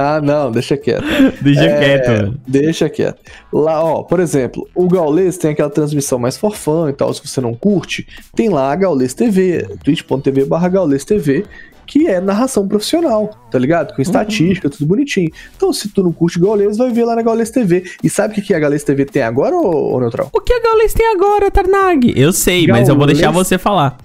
[0.00, 1.02] Ah, não, deixa quieto.
[1.42, 2.34] deixa É, quieto.
[2.46, 3.18] Deixa quieto.
[3.52, 7.40] Lá, ó, por exemplo, o Gaules tem aquela transmissão mais forfã e tal, se você
[7.40, 11.44] não curte, tem lá a Gaules TV, twitch.tv barra Gaules TV,
[11.88, 13.94] que é narração profissional, tá ligado?
[13.94, 15.30] Com estatística, tudo bonitinho.
[15.56, 17.82] Então, se tu não curte Gaules, vai ver lá na Gaules TV.
[18.04, 20.28] E sabe o que a Gaules TV tem agora, ô, ô Neutral?
[20.32, 22.12] O que a Gaules tem agora, Tarnag?
[22.14, 23.96] Eu sei, mas eu vou deixar Gaules- você falar.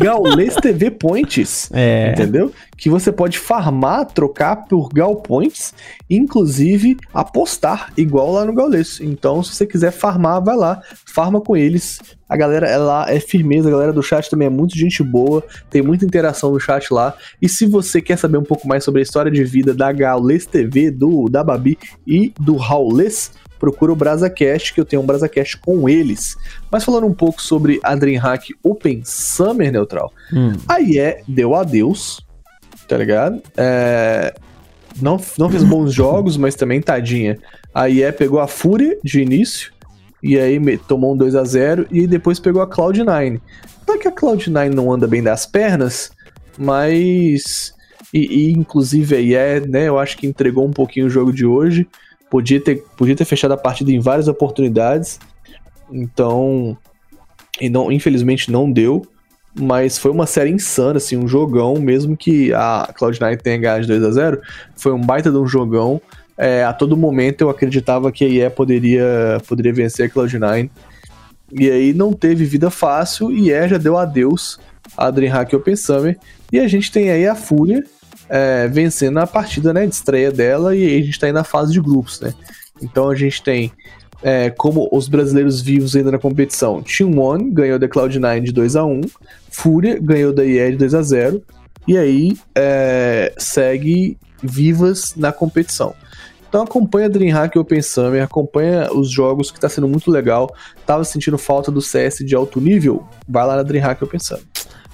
[0.00, 1.70] Gaules TV Points.
[1.74, 2.12] É.
[2.12, 2.52] Entendeu?
[2.76, 5.74] Que você pode farmar, trocar por Gal Points,
[6.08, 9.00] inclusive apostar igual lá no Gaules.
[9.00, 12.00] Então, se você quiser farmar, vai lá, farma com eles.
[12.28, 15.44] A galera é lá, é firmeza, a galera do chat também é muito gente boa,
[15.70, 17.14] tem muita interação no chat lá.
[17.40, 20.46] E se você quer saber um pouco mais sobre a história de vida da Gaules
[20.46, 25.58] TV, do da Babi e do Raules, procura o BrazaCast, que eu tenho um BrazaCast
[25.58, 26.36] com eles.
[26.70, 30.52] Mas falando um pouco sobre a DreamHack Open Summer Neutral, Hum.
[30.68, 32.23] a IE deu adeus,
[32.86, 33.42] tá ligado?
[33.56, 34.34] É,
[35.00, 37.38] Não, não fez bons jogos, mas também tadinha.
[37.74, 39.72] A IE pegou a Fúria de início
[40.22, 43.40] e aí tomou um 2 a 0 e depois pegou a Cloud9.
[43.86, 46.10] Não é que a Cloud9 não anda bem das pernas,
[46.56, 47.74] mas.
[48.12, 49.88] E, e, inclusive aí é, né?
[49.88, 51.86] Eu acho que entregou um pouquinho o jogo de hoje.
[52.30, 55.18] Podia ter, podia ter fechado a partida em várias oportunidades.
[55.92, 56.76] Então.
[57.60, 59.06] E não, infelizmente não deu.
[59.56, 63.88] Mas foi uma série insana, assim, um jogão, mesmo que a Cloud9 tenha ganhado de
[63.88, 64.42] 2 a 0
[64.76, 66.00] foi um baita de um jogão.
[66.36, 70.68] É, a todo momento eu acreditava que a IE poderia, poderia vencer a Cloud9.
[71.52, 74.58] E aí não teve vida fácil, e IE já deu adeus
[74.96, 76.18] a DreamHack Open Summer.
[76.52, 77.84] E a gente tem aí a Fúria
[78.28, 81.44] é, vencendo a partida né, de estreia dela, e aí a gente tá aí na
[81.44, 82.34] fase de grupos, né?
[82.82, 83.72] Então a gente tem
[84.24, 86.82] é, como os brasileiros vivos ainda na competição.
[86.82, 89.02] Team One ganhou da Cloud9 de 2 a 1
[89.50, 91.42] Fúria ganhou da IE de 2 a 0
[91.86, 95.94] e aí é, segue vivas na competição.
[96.48, 100.54] Então acompanha DreamHack e Open Summer, acompanha os jogos que tá sendo muito legal.
[100.86, 103.06] Tava sentindo falta do CS de alto nível?
[103.28, 104.44] Vai lá na DreamHack e Open Summer.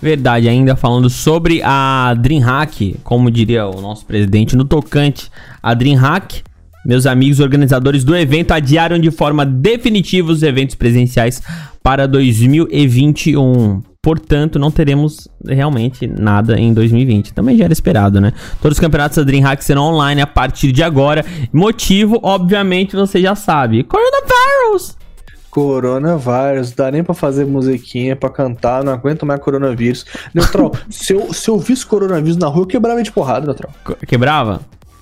[0.03, 5.31] Verdade, ainda falando sobre a DreamHack, como diria o nosso presidente no tocante,
[5.63, 6.43] a DreamHack,
[6.85, 11.43] meus amigos organizadores do evento adiaram de forma definitiva os eventos presenciais
[11.83, 13.83] para 2021.
[14.03, 17.35] Portanto, não teremos realmente nada em 2020.
[17.35, 18.33] Também já era esperado, né?
[18.61, 21.25] Todos os campeonatos da DreamHack serão online a partir de agora.
[21.53, 24.97] Motivo, obviamente, você já sabe: coronavírus!
[25.51, 30.07] Coronavírus, dá nem pra fazer musiquinha, pra cantar, não aguento mais coronavírus.
[30.33, 33.73] Neutral, se, eu, se eu visse coronavírus na rua, eu quebrava de porrada, Neutral.
[34.07, 34.61] Quebrava?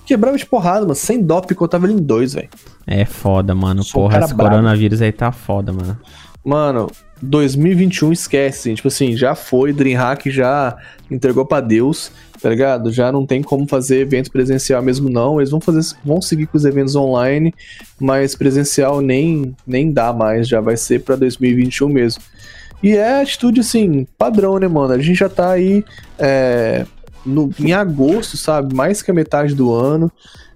[0.09, 0.95] Quebrava de porrada, mano.
[0.95, 2.49] Sem dó, picotava ele em dois, velho.
[2.87, 3.83] É foda, mano.
[3.83, 4.53] Sou Porra, esse brabo.
[4.53, 5.99] coronavírus aí tá foda, mano.
[6.43, 6.91] Mano,
[7.21, 10.79] 2021 esquece, tipo assim, já foi, DreamHack já
[11.11, 12.91] entregou pra Deus, tá ligado?
[12.91, 16.57] Já não tem como fazer evento presencial mesmo não, eles vão fazer, vão seguir com
[16.57, 17.53] os eventos online,
[18.01, 22.23] mas presencial nem, nem dá mais, já vai ser pra 2021 mesmo.
[22.83, 24.95] E é atitude, assim, padrão, né, mano?
[24.95, 25.85] A gente já tá aí
[26.19, 26.87] é,
[27.29, 28.75] no, em agosto, sabe?
[28.75, 30.11] Mais que a metade do ano,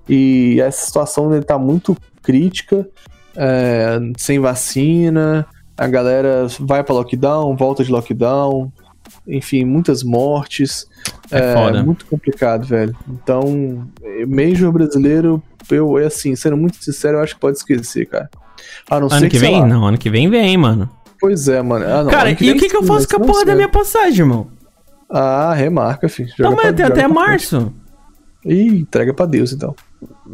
[0.09, 2.89] e essa situação né, tá muito crítica,
[3.37, 5.47] é, sem vacina,
[5.77, 8.73] a galera vai pra lockdown, volta de lockdown,
[9.27, 10.87] enfim, muitas mortes.
[11.31, 11.83] É foda.
[11.83, 12.95] muito complicado, velho.
[13.09, 13.89] Então,
[14.27, 18.29] Major brasileiro, eu, é assim, sendo muito sincero, eu acho que pode esquecer, cara.
[18.91, 19.66] A não Ano ser que sei vem?
[19.66, 20.89] Não, ano que vem vem, mano.
[21.20, 21.85] Pois é, mano.
[21.87, 24.20] Ah, não, Cara, e o que, que eu faço com a porra da minha passagem,
[24.20, 24.49] irmão?
[25.12, 26.30] Ah, remarca, filho.
[26.38, 27.72] Não, Joga mas pra- até março.
[28.44, 29.74] Ih, entrega pra Deus, então.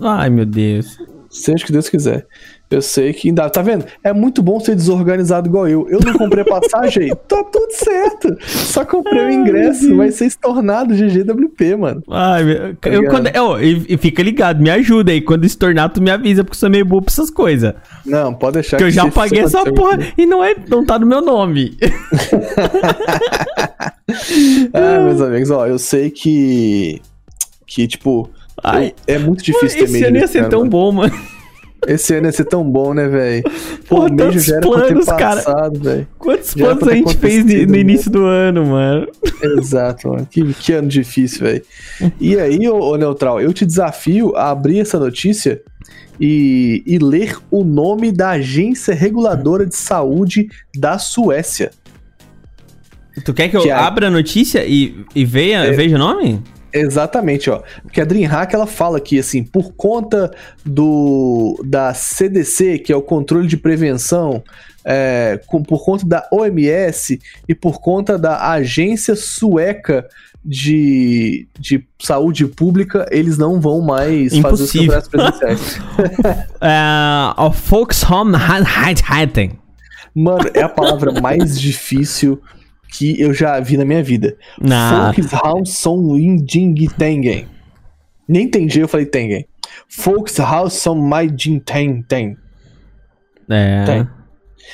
[0.00, 0.96] Ai, meu Deus.
[1.30, 2.26] Seja o que Deus quiser.
[2.70, 3.48] Eu sei que ainda.
[3.50, 3.84] Tá vendo?
[4.04, 5.86] É muito bom ser desorganizado igual eu.
[5.90, 8.36] Eu não comprei passagem, tá tudo certo.
[8.46, 12.02] Só comprei o ingresso, vai ser estornado GGWP, mano.
[12.10, 13.10] Ai, meu, eu, ligado?
[13.10, 15.20] quando, ó, e, e fica ligado, me ajuda aí.
[15.20, 17.74] Quando se tornar, tu me avisa, porque eu sou meio bobo pra essas coisas.
[18.06, 21.06] Não, pode deixar Que eu já paguei essa porra e não, é, não tá no
[21.06, 21.76] meu nome.
[24.72, 27.00] Ah, meus amigos, ó, eu sei que.
[27.66, 28.30] Que, tipo.
[28.62, 30.70] Ai, é muito difícil ter Esse ano ia ser ano, tão mano.
[30.70, 31.14] bom, mano.
[31.86, 33.44] Esse ano ia ser tão bom, né, velho?
[33.88, 34.08] Pô, o
[34.40, 35.42] já era pra ter planos, cara.
[35.42, 36.08] passado, velho.
[36.18, 37.78] Quantos Já planos a gente fez de- no né?
[37.78, 39.06] início do ano, mano?
[39.58, 40.26] Exato, mano.
[40.28, 41.62] Que, que ano difícil, velho.
[42.20, 45.62] E aí, ô, ô Neutral, eu te desafio a abrir essa notícia
[46.20, 51.70] e, e ler o nome da agência reguladora de saúde da Suécia.
[53.24, 55.70] Tu quer que eu Que abra a notícia e, e veja, É.
[55.72, 56.42] veja o nome?
[56.72, 57.62] Exatamente, ó.
[57.82, 60.30] Porque a DreamHack ela fala que assim, por conta
[60.64, 64.42] do da CDC, que é o controle de prevenção,
[64.84, 70.06] é, com- por conta da OMS e por conta da agência sueca
[70.44, 75.02] de, de saúde pública, eles não vão mais fazer os Impossível.
[75.02, 75.08] campeonatos
[75.38, 75.80] presenciais.
[76.60, 77.50] É, o
[79.10, 79.52] Heiten.
[80.14, 82.40] Mano, é a palavra mais difícil
[82.90, 84.36] que eu já vi na minha vida.
[84.60, 86.16] Na- Volkshausson
[86.96, 87.46] Tengen.
[88.26, 89.46] Nem G, eu falei Tengen.
[89.96, 91.10] Volkshausson
[91.64, 92.36] Ten Ten.
[93.48, 93.84] É.
[93.84, 94.08] Tem.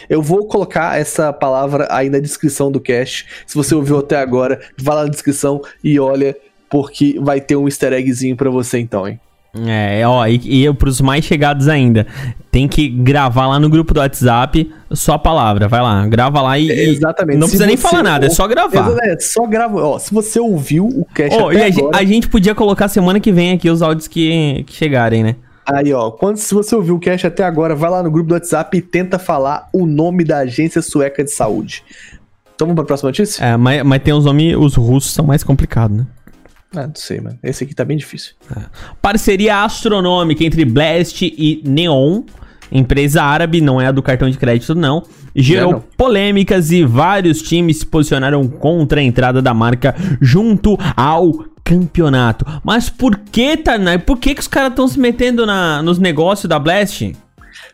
[0.08, 3.26] Eu vou colocar essa palavra aí na descrição do cast.
[3.46, 6.36] Se você ouviu até agora, vai lá na descrição e olha,
[6.68, 9.20] porque vai ter um easter eggzinho pra você então, hein?
[9.66, 12.06] É, ó, e, e pros mais chegados ainda,
[12.50, 16.58] tem que gravar lá no grupo do WhatsApp só a palavra, vai lá, grava lá
[16.58, 17.36] e, e Exatamente.
[17.36, 18.96] não Se precisa nem falar nada, é só gravar.
[19.02, 19.80] É, só grava.
[19.80, 23.30] Ó, se você ouviu o cast Ó, até agora, a gente podia colocar semana que
[23.30, 25.36] vem aqui os áudios que, que chegarem, né?
[25.66, 28.34] Aí, ó, quando, se você ouviu o cast até agora, vai lá no grupo do
[28.34, 31.84] WhatsApp e tenta falar o nome da agência sueca de saúde.
[32.54, 33.44] Então vamos pra próxima notícia?
[33.44, 36.06] É, mas, mas tem os nomes, os russos são mais complicados, né?
[36.74, 37.38] Ah, não sei, mano.
[37.42, 38.34] Esse aqui tá bem difícil.
[39.00, 42.22] Parceria astronômica entre Blast e Neon
[42.72, 45.04] empresa árabe, não é a do cartão de crédito, não.
[45.36, 45.84] Gerou É, não.
[45.96, 52.44] polêmicas e vários times se posicionaram contra a entrada da marca junto ao campeonato.
[52.64, 53.98] Mas por que, Tarnay?
[53.98, 57.12] Por que, que os caras estão se metendo na, nos negócios da Blast?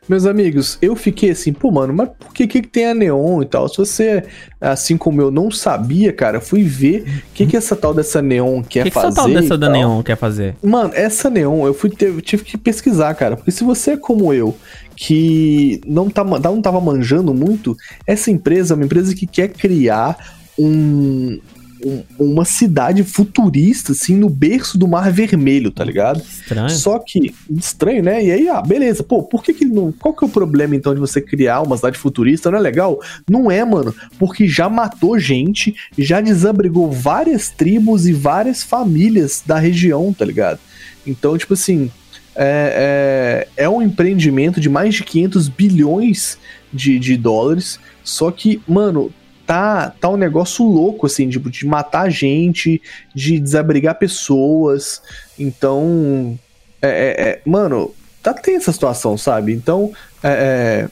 [0.09, 3.42] Meus amigos, eu fiquei assim, pô, mano, mas por que que, que tem a Neon
[3.42, 3.68] e tal?
[3.68, 4.24] Se você,
[4.61, 8.62] assim como eu, não sabia, cara, fui ver o que que essa tal dessa Neon
[8.62, 9.09] quer O que, que fazer.
[9.09, 9.76] essa tal dessa da tal.
[9.76, 10.57] Neon quer fazer?
[10.62, 13.36] Mano, essa Neon, eu fui eu tive que pesquisar, cara.
[13.36, 14.57] Porque se você é como eu,
[14.96, 17.76] que não, tá, não tava manjando muito,
[18.07, 20.16] essa empresa é uma empresa que quer criar
[20.59, 21.38] um,
[21.84, 26.20] um- uma cidade futurista, assim, no berço do Mar Vermelho, tá ligado?
[26.20, 26.70] Estranho.
[26.70, 28.24] Só que, estranho, né?
[28.24, 29.92] E aí, ah, beleza, pô, por que que não.
[29.92, 32.50] Qual que é o problema então de você criar uma cidade futurista?
[32.50, 33.00] Não é legal?
[33.28, 39.58] Não é, mano, porque já matou gente, já desabrigou várias tribos e várias famílias da
[39.58, 40.58] região, tá ligado?
[41.06, 41.90] Então, tipo assim,
[42.36, 46.38] é, é, é um empreendimento de mais de 500 bilhões
[46.72, 49.12] de, de dólares, só que, mano.
[49.51, 52.80] Tá, tá um negócio louco, assim, tipo, de matar gente,
[53.12, 55.03] de desabrigar pessoas.
[55.36, 56.38] Então,
[56.80, 57.92] é, é- é- mano,
[58.22, 59.53] tá tensa a situação, sabe?
[59.53, 59.90] Então,
[60.22, 60.86] é.
[60.86, 60.88] É,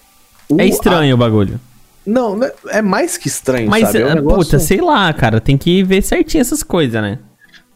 [0.53, 1.55] o- É estranho o bagulho.
[1.55, 4.01] a- não, né, é mais que estranho, Mas, sabe?
[4.03, 5.41] É um ah, negócio- puta, sei lá, cara.
[5.41, 7.21] Tem que ver certinho essas coisas, né?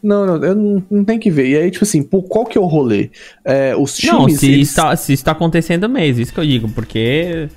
[0.03, 1.47] Não, não, eu não, não tem que ver.
[1.47, 3.09] E aí, tipo assim, pô, qual que é o rolê?
[3.45, 4.13] É, os times.
[4.13, 7.47] Não, se, eles- está, se está acontecendo mesmo, isso que eu digo, porque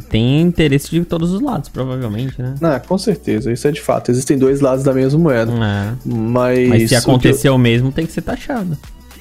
[0.00, 2.54] tem interesse de todos os lados, provavelmente, né?
[2.62, 4.10] Ah, com certeza, isso é de fato.
[4.10, 5.52] Existem dois lados da mesma moeda.
[5.52, 5.92] É.
[6.04, 6.68] Mas.
[6.68, 8.76] Mas se o que eu- mesmo, tem que ser taxado.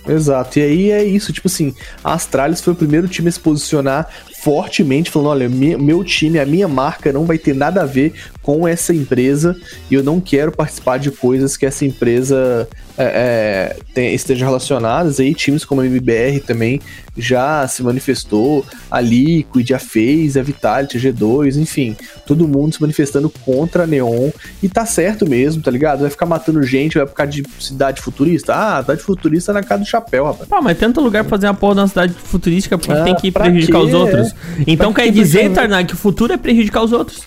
[0.08, 0.58] Exato.
[0.58, 4.08] E aí é isso, tipo assim, a Astralis foi o primeiro time a se posicionar
[4.42, 8.68] fortemente, falando: olha, meu time, a minha marca não vai ter nada a ver com
[8.68, 9.56] essa empresa
[9.89, 12.68] e eu não quero participar de coisas que essa empresa
[12.98, 15.20] é, é, relacionadas.
[15.20, 16.82] Aí times como a MBR também
[17.18, 22.82] já se manifestou, a Liquid, a FaZe, a Vitality, a G2, enfim, todo mundo se
[22.82, 24.30] manifestando contra a Neon.
[24.64, 26.02] E tá certo mesmo, tá ligado?
[26.02, 28.56] Vai ficar matando gente, vai ficar de cidade futurista.
[28.56, 30.48] Ah, cidade futurista na casa do chapéu, rapaz.
[30.48, 33.16] Pá, mas tanto lugar pra fazer uma porra de uma cidade futurística porque Ah, tem
[33.16, 33.86] que prejudicar quê?
[33.88, 34.31] os outros.
[34.68, 35.62] Então Pra quer que dizer, prejudicar?
[35.68, 37.22] Tarnak, que o futuro é prejudicar os outros.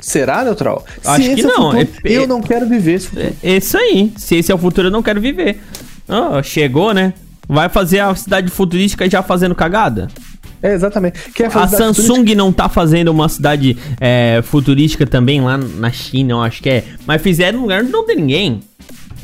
[0.00, 0.84] Será, Neutral?
[1.04, 3.32] Acho que é o não, futuro, é- eu é- não quero viver esse futuro.
[3.42, 4.12] É isso aí.
[4.16, 5.60] Se esse é o futuro, eu não quero viver.
[6.08, 7.12] Ah, chegou, né?
[7.46, 10.08] Vai fazer a cidade futurística já fazendo cagada?
[10.62, 11.18] É, exatamente.
[11.34, 15.90] Quer A fazer cidade Samsung não tá fazendo uma cidade é, futurística também lá na
[15.90, 16.84] China, eu acho que é.
[17.06, 18.60] Mas fizeram num lugar onde não tem ninguém.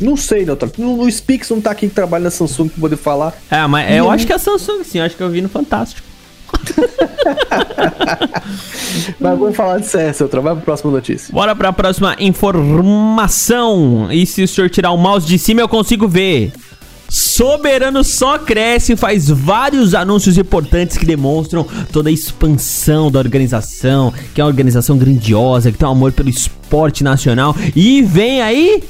[0.01, 0.71] Não sei, Neutral.
[0.77, 3.33] No, no Spix não tá aqui que trabalha na Samsung pra poder falar.
[3.51, 4.11] É, mas eu Não.
[4.11, 6.07] acho que é a Samsung sim, eu acho que eu vi no Fantástico.
[9.21, 10.43] Mas vamos falar de CS, Neutral.
[10.43, 11.33] Vai pra próxima notícia.
[11.33, 14.09] Bora pra próxima informação.
[14.11, 16.53] E se o senhor tirar o mouse de cima, eu consigo ver.
[17.09, 24.13] Soberano só cresce e faz vários anúncios importantes que demonstram toda a expansão da organização,
[24.35, 27.55] que é uma organização grandiosa, que tem um amor pelo esporte nacional.
[27.77, 28.83] E vem aí.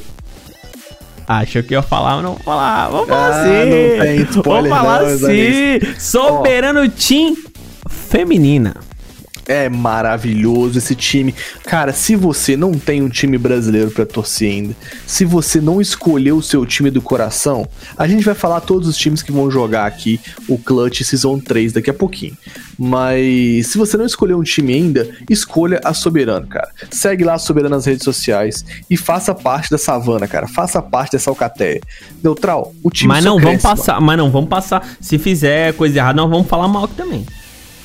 [1.28, 2.88] Achou que ia falar, mas não vou falar.
[2.88, 3.50] Vou falar Ah, sim.
[3.50, 5.78] não tem spoiler vou falar não, sim.
[5.98, 7.34] Soberano Team
[8.16, 8.74] Feminina.
[9.46, 11.34] É maravilhoso esse time.
[11.64, 14.74] Cara, se você não tem um time brasileiro pra torcer ainda,
[15.06, 18.96] se você não escolheu o seu time do coração, a gente vai falar todos os
[18.96, 22.36] times que vão jogar aqui o Clutch Season 3 daqui a pouquinho.
[22.78, 26.70] Mas se você não escolheu um time ainda, escolha a Soberano, cara.
[26.90, 30.48] Segue lá a Soberano nas redes sociais e faça parte da savana, cara.
[30.48, 31.82] Faça parte dessa alcateia.
[32.24, 33.76] Neutral, o time Mas não vamos cresce, mano.
[33.76, 34.96] passar, mas não vamos passar.
[35.02, 37.26] Se fizer coisa errada, nós vamos falar mal aqui também.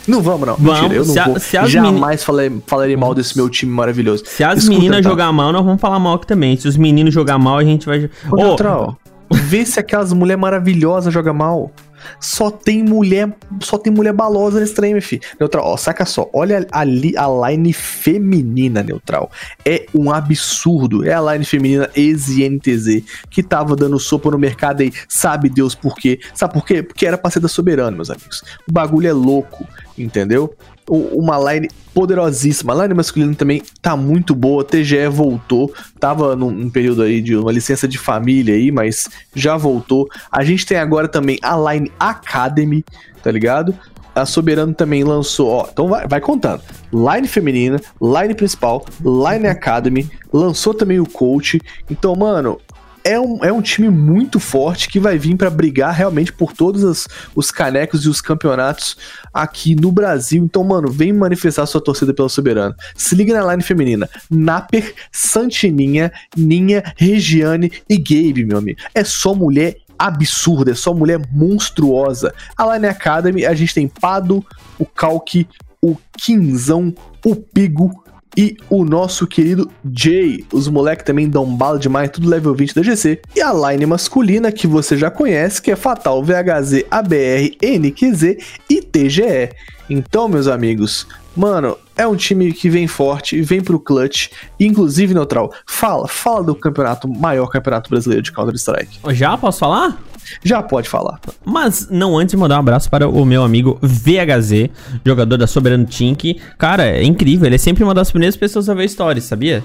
[0.07, 0.55] Não vamos, não.
[0.55, 1.39] Vamos, Mentira, eu não se a- vou.
[1.39, 4.23] se Jamais falei, falarei mal desse meu time maravilhoso.
[4.25, 5.09] Se as Escuta, meninas tá?
[5.09, 6.57] jogar mal, nós vamos falar mal aqui também.
[6.57, 8.09] Se os meninos jogar mal, a gente vai.
[8.31, 8.97] Ô, Neutral,
[9.31, 11.71] vê se aquelas mulher maravilhosas jogam mal.
[12.19, 15.21] Só tem mulher, só tem mulher balosa nesse trem, filho.
[15.39, 19.31] Neutral, ó, saca só, olha ali a line feminina, Neutral.
[19.65, 21.05] É um absurdo.
[21.05, 25.95] É a line feminina ex-INTZ, que tava dando sopa no mercado aí, sabe Deus por
[25.95, 26.19] quê.
[26.33, 26.83] Sabe por quê?
[26.83, 28.43] Porque era pra ser da Soberano, meus amigos.
[28.67, 30.55] O bagulho é louco, entendeu?
[30.93, 32.73] Uma line poderosíssima.
[32.73, 34.63] A line masculina também tá muito boa.
[34.63, 35.73] TGE voltou.
[35.99, 40.09] Tava num, num período aí de uma licença de família aí, mas já voltou.
[40.29, 42.83] A gente tem agora também a line Academy,
[43.23, 43.73] tá ligado?
[44.13, 46.61] A Soberano também lançou, ó, então vai, vai contando.
[46.91, 51.61] Line feminina, line principal, line academy, lançou também o coach.
[51.89, 52.59] Então, mano,
[53.03, 56.83] é um, é um time muito forte que vai vir pra brigar realmente por todos
[56.83, 58.95] as- os canecos e os campeonatos
[59.33, 60.43] aqui no Brasil.
[60.43, 62.75] Então, mano, vem manifestar sua torcida pelo Soberano.
[62.95, 64.09] Se liga na line feminina.
[64.29, 68.79] Naper, Santininha, Ninha, Regiane e Gabe, meu amigo.
[68.93, 72.33] É só mulher absurda, é só mulher monstruosa.
[72.57, 74.43] A Line Academy, a gente tem Pado,
[74.79, 75.47] o Kalki,
[75.81, 76.93] o Quinzão,
[77.25, 78.03] o Pigo
[78.37, 80.45] e o nosso querido Jay.
[80.51, 83.21] Os moleques também dão bala demais, tudo level 20 da GC.
[83.35, 88.37] E a line masculina, que você já conhece, que é Fatal, VHZ, ABR, NQZ
[88.69, 89.49] e TGE.
[89.89, 91.05] Então, meus amigos,
[91.35, 94.29] mano, é um time que vem forte, vem pro clutch,
[94.59, 95.51] inclusive neutral.
[95.67, 98.99] Fala, fala do campeonato, maior campeonato brasileiro de Counter-Strike.
[99.13, 100.01] Já posso falar?
[100.43, 101.19] Já pode falar.
[101.45, 104.69] Mas não antes de mandar um abraço para o meu amigo VHZ,
[105.05, 107.45] jogador da Soberano que, cara, é incrível.
[107.45, 109.63] Ele é sempre uma das primeiras pessoas a ver stories, sabia?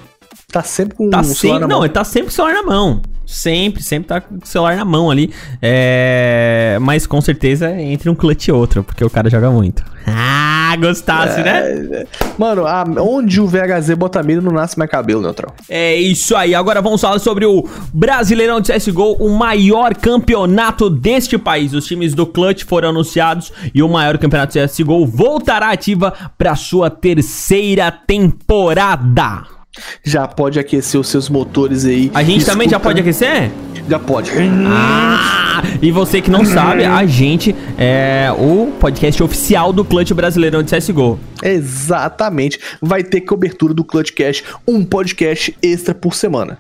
[0.53, 1.85] Tá sempre com tá o sempre, Não, mão.
[1.85, 3.03] ele tá sempre com o celular na mão.
[3.27, 5.33] Sempre, sempre tá com o celular na mão ali.
[5.61, 6.79] É...
[6.81, 9.85] Mas com certeza é entre um clutch e outro, porque o cara joga muito.
[10.07, 11.63] Ah, gostasse, né?
[11.93, 12.07] É,
[12.39, 15.53] Mano, a- onde o VHZ bota mira não nasce mais cabelo, neutral.
[15.69, 16.55] É isso aí.
[16.55, 21.75] Agora vamos falar sobre o Brasileirão de CSGO, o maior campeonato deste país.
[21.75, 26.55] Os times do Clutch foram anunciados e o maior campeonato de CSGO voltará ativa para
[26.55, 29.56] sua terceira temporada.
[30.03, 32.11] Já pode aquecer os seus motores aí.
[32.15, 33.51] A gente também já Escuta- pode aquecer?
[33.89, 34.31] Já pode.
[34.67, 35.63] Ah!
[35.81, 40.71] E você que não sabe, a gente é o podcast oficial do Clutch Brasileirão de
[40.77, 41.19] CSGO.
[41.43, 42.59] Exatamente.
[42.81, 46.59] Vai ter cobertura do Clutch Cash, um podcast extra por semana.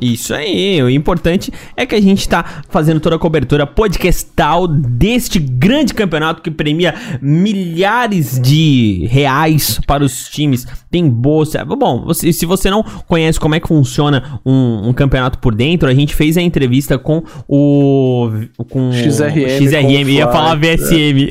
[0.00, 5.38] Isso aí, o importante é que a gente tá fazendo toda a cobertura podcastal deste
[5.38, 10.66] grande campeonato que premia milhares de reais para os times.
[10.90, 11.64] Tem bolsa.
[11.64, 15.88] Bom, você- se você não conhece como é que funciona um, um campeonato por dentro,
[15.88, 18.30] a gente fez a entrevista com o.
[18.70, 21.28] com o XRM, XRM, com ia falar VSM.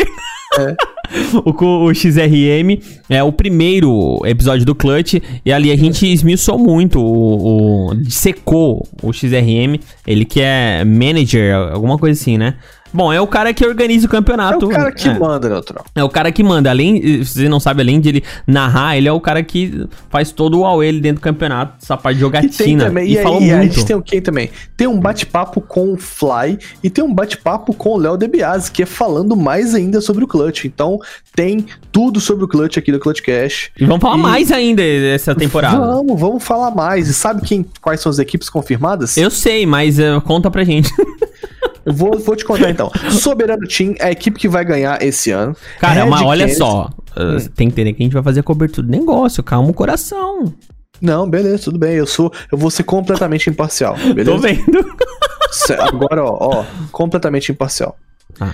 [0.55, 0.75] com
[1.45, 2.79] o XRM
[3.09, 8.87] é o primeiro episódio do Clutch e ali a gente esmiuçou muito o, o secou
[9.01, 12.55] o XRM, ele que é manager, alguma coisa assim, né?
[12.93, 14.65] Bom, é o cara que organiza o É campeonato.
[14.65, 15.17] o cara que é.
[15.17, 15.85] manda, Neutral.
[15.95, 19.07] É o cara que manda, além, se você não sabe, além de ele narrar, ele
[19.07, 22.29] é o cara que faz todo o AUE dentro do campeonato, essa parte de E
[22.31, 22.85] tem jogatina.
[22.85, 23.73] também, E, e, aí, falou e a muito.
[23.73, 24.49] gente tem o quem também?
[24.75, 28.83] Tem um bate-papo com o Fly e tem um bate-papo com o Léo DeBiase, que
[28.83, 30.65] é falando mais ainda sobre o Clutch.
[30.65, 30.99] Então,
[31.35, 33.69] tem tudo sobre o Clutch aqui do Clutch Cash.
[33.79, 35.77] E vamos falar E- mais ainda essa temporada.
[35.77, 37.07] Vamos, vamos falar mais.
[37.07, 39.15] E sabe quem, quais são as equipes confirmadas?
[39.17, 40.91] Eu sei, mas eh, conta pra gente.
[41.85, 42.91] Eu vou, vou te contar então.
[43.09, 45.55] Soberano Team é a equipe que vai ganhar esse ano.
[45.79, 46.89] Cara, Red mas olha só.
[47.17, 49.41] uh, Tem que entender que a gente vai fazer a cobertura do negócio.
[49.43, 50.53] Calma o coração.
[51.01, 51.95] Não, beleza, tudo bem.
[51.95, 53.95] Eu sou, eu vou ser completamente imparcial.
[54.13, 54.31] Beleza?
[54.31, 54.95] Tô vendo.
[55.79, 57.97] Agora, ó, ó, completamente imparcial.
[58.39, 58.53] Ah.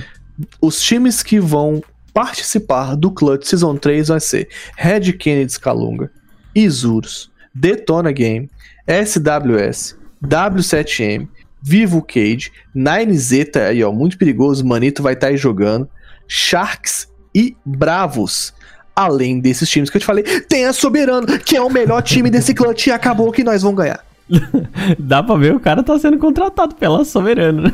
[0.61, 1.81] Os times que vão
[2.13, 6.09] participar do Clutch Season 3 vai ser Red Kennedy Calunga,
[6.55, 8.49] Isurus, Detona Game,
[8.87, 11.27] SWS, W7M,
[11.61, 15.89] Vivo Cage, 9Z, tá aí ó, muito perigoso, Manito vai estar aí jogando,
[16.27, 18.53] Sharks e Bravos.
[18.95, 22.29] Além desses times que eu te falei, tem a Soberano, que é o melhor time
[22.31, 24.06] desse clutch e acabou que nós vamos ganhar.
[24.99, 27.71] Dá pra ver o cara tá sendo contratado pela Soberano.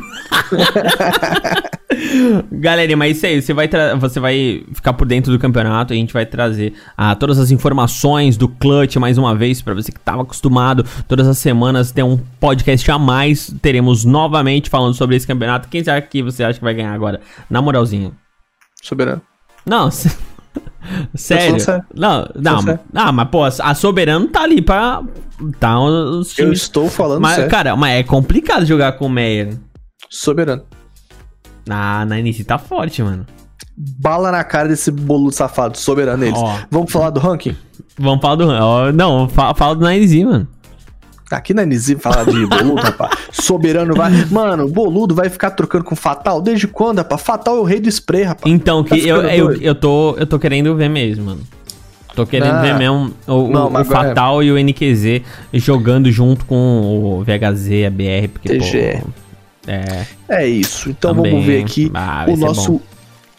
[2.50, 6.12] Galera, mas isso aí, você vai, você vai ficar por dentro do campeonato, a gente
[6.12, 10.22] vai trazer ah, todas as informações do Clutch mais uma vez, pra você que tava
[10.22, 15.68] acostumado, todas as semanas tem um podcast a mais, teremos novamente falando sobre esse campeonato.
[15.68, 17.20] Quem será que você acha que vai ganhar agora?
[17.50, 18.12] Na moralzinha.
[18.82, 19.22] Soberano.
[19.66, 19.90] Não,
[21.14, 21.56] sério.
[21.94, 25.02] Não, não, ah, mas pô, a Soberano tá ali pra.
[25.58, 26.62] Tá os Eu times.
[26.62, 27.50] estou falando Mas, sério.
[27.50, 29.56] cara, mas é complicado jogar com o Meyer.
[30.08, 30.62] Soberano.
[31.66, 33.26] Na, na NC tá forte, mano.
[33.76, 36.38] Bala na cara desse boludo safado, soberano eles.
[36.38, 36.58] Ó.
[36.70, 37.56] Vamos falar do ranking?
[37.98, 38.48] Vamos falar do.
[38.48, 40.48] ó, não, fala, do Nine mano.
[41.30, 43.10] Aqui na NZ falar de boludo, rapaz.
[43.32, 44.10] Soberano vai.
[44.30, 46.40] Mano, boludo vai ficar trocando com Fatal?
[46.40, 47.22] Desde quando, rapaz?
[47.22, 48.52] Fatal é o rei do spray, rapaz.
[48.54, 49.62] Então, Tá que eu, ficando eu, doido?
[49.62, 51.40] eu, tô, eu tô querendo ver mesmo, mano.
[52.14, 52.62] Tô querendo Ah.
[52.62, 55.22] ver mesmo o, Não, o, o agora- Fatal e o NQZ
[55.54, 56.56] jogando junto com
[57.18, 59.00] o VHZ, a BR, porque, TGE.
[59.02, 59.08] pô.
[59.66, 60.04] É.
[60.28, 60.90] É isso.
[60.90, 61.32] Então Também.
[61.32, 62.80] vamos ver aqui Ah, o nosso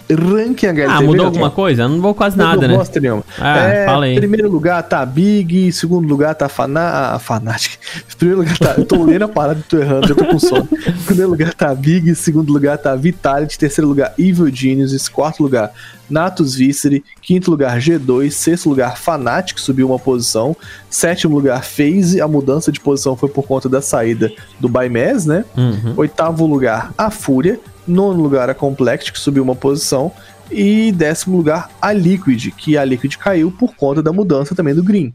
[0.10, 0.84] ranking HLTV.
[0.86, 1.26] Ah, mudou Neutral.
[1.28, 1.88] alguma coisa?
[1.88, 2.78] Não mudou quase nada, Não né?
[2.78, 3.24] bosta nenhuma.
[3.40, 4.16] Ah, é, fala aí.
[4.16, 7.14] Primeiro lugar tá Big, segundo lugar tá Fana...
[7.14, 7.78] ah, Fanatic.
[8.18, 8.76] Primeiro lugar tá.
[8.78, 10.68] Eu tô lendo a parada e tô errando, eu tô com sono.
[11.06, 15.72] Primeiro lugar tá Big, segundo lugar tá Vitality, terceiro lugar Evil Geniuses, quarto lugar
[16.10, 20.56] Natus Viscere, quinto lugar G2, sexto lugar Fnatic, subiu uma posição,
[20.90, 25.44] sétimo lugar FaZe, a mudança de posição foi por conta da saída do Baimés, né?
[25.58, 25.94] Uhum.
[25.98, 27.60] Oitavo lugar, a Fúria.
[27.88, 30.12] Nono lugar, a Complex, que subiu uma posição.
[30.52, 34.84] E décimo lugar, a Liquid, que a Liquid caiu por conta da mudança também do
[34.84, 35.12] Green.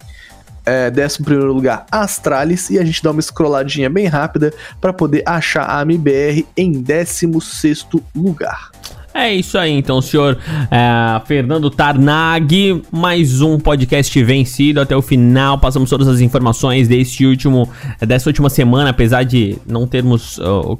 [0.67, 2.71] é, 11 primeiro lugar, Astralis.
[2.71, 7.87] E a gente dá uma scrolladinha bem rápida para poder achar a MBR em 16
[8.15, 8.71] lugar.
[9.13, 10.39] É isso aí, então, senhor
[10.71, 15.59] é, Fernando Tarnag, mais um podcast vencido até o final.
[15.59, 17.69] Passamos todas as informações desse último,
[18.01, 20.79] dessa última semana, apesar de não termos, uh,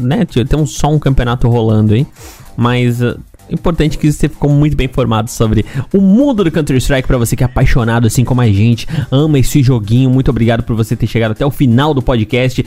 [0.00, 2.06] né, temos só um campeonato rolando aí,
[2.56, 3.18] mas uh,
[3.50, 7.42] importante que você ficou muito bem informado sobre o mundo do Counter-Strike para você que
[7.42, 10.10] é apaixonado assim como a gente, ama esse joguinho.
[10.10, 12.64] Muito obrigado por você ter chegado até o final do podcast.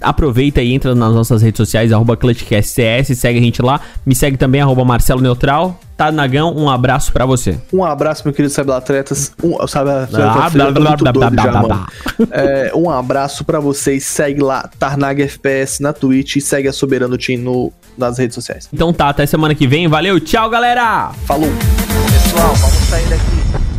[0.00, 3.80] Aproveita e entra nas nossas redes sociais, arroba ClutchCastCS, segue a gente lá.
[4.04, 5.78] Me segue também, arroba Marcelo Neutral.
[6.00, 7.58] Tá, Nagão, um abraço para você.
[7.70, 9.32] Um abraço, meu querido Cyberatletas.
[9.44, 9.90] Um, sabe,
[12.30, 14.04] é, um abraço para vocês.
[14.04, 18.66] Segue lá, Tarnag FPS na Twitch e segue a Soberano Team no, nas redes sociais.
[18.72, 19.88] Então tá, até semana que vem.
[19.88, 21.10] Valeu, tchau, galera!
[21.26, 21.50] Falou!
[22.24, 23.69] Pessoal, vamos sair daqui.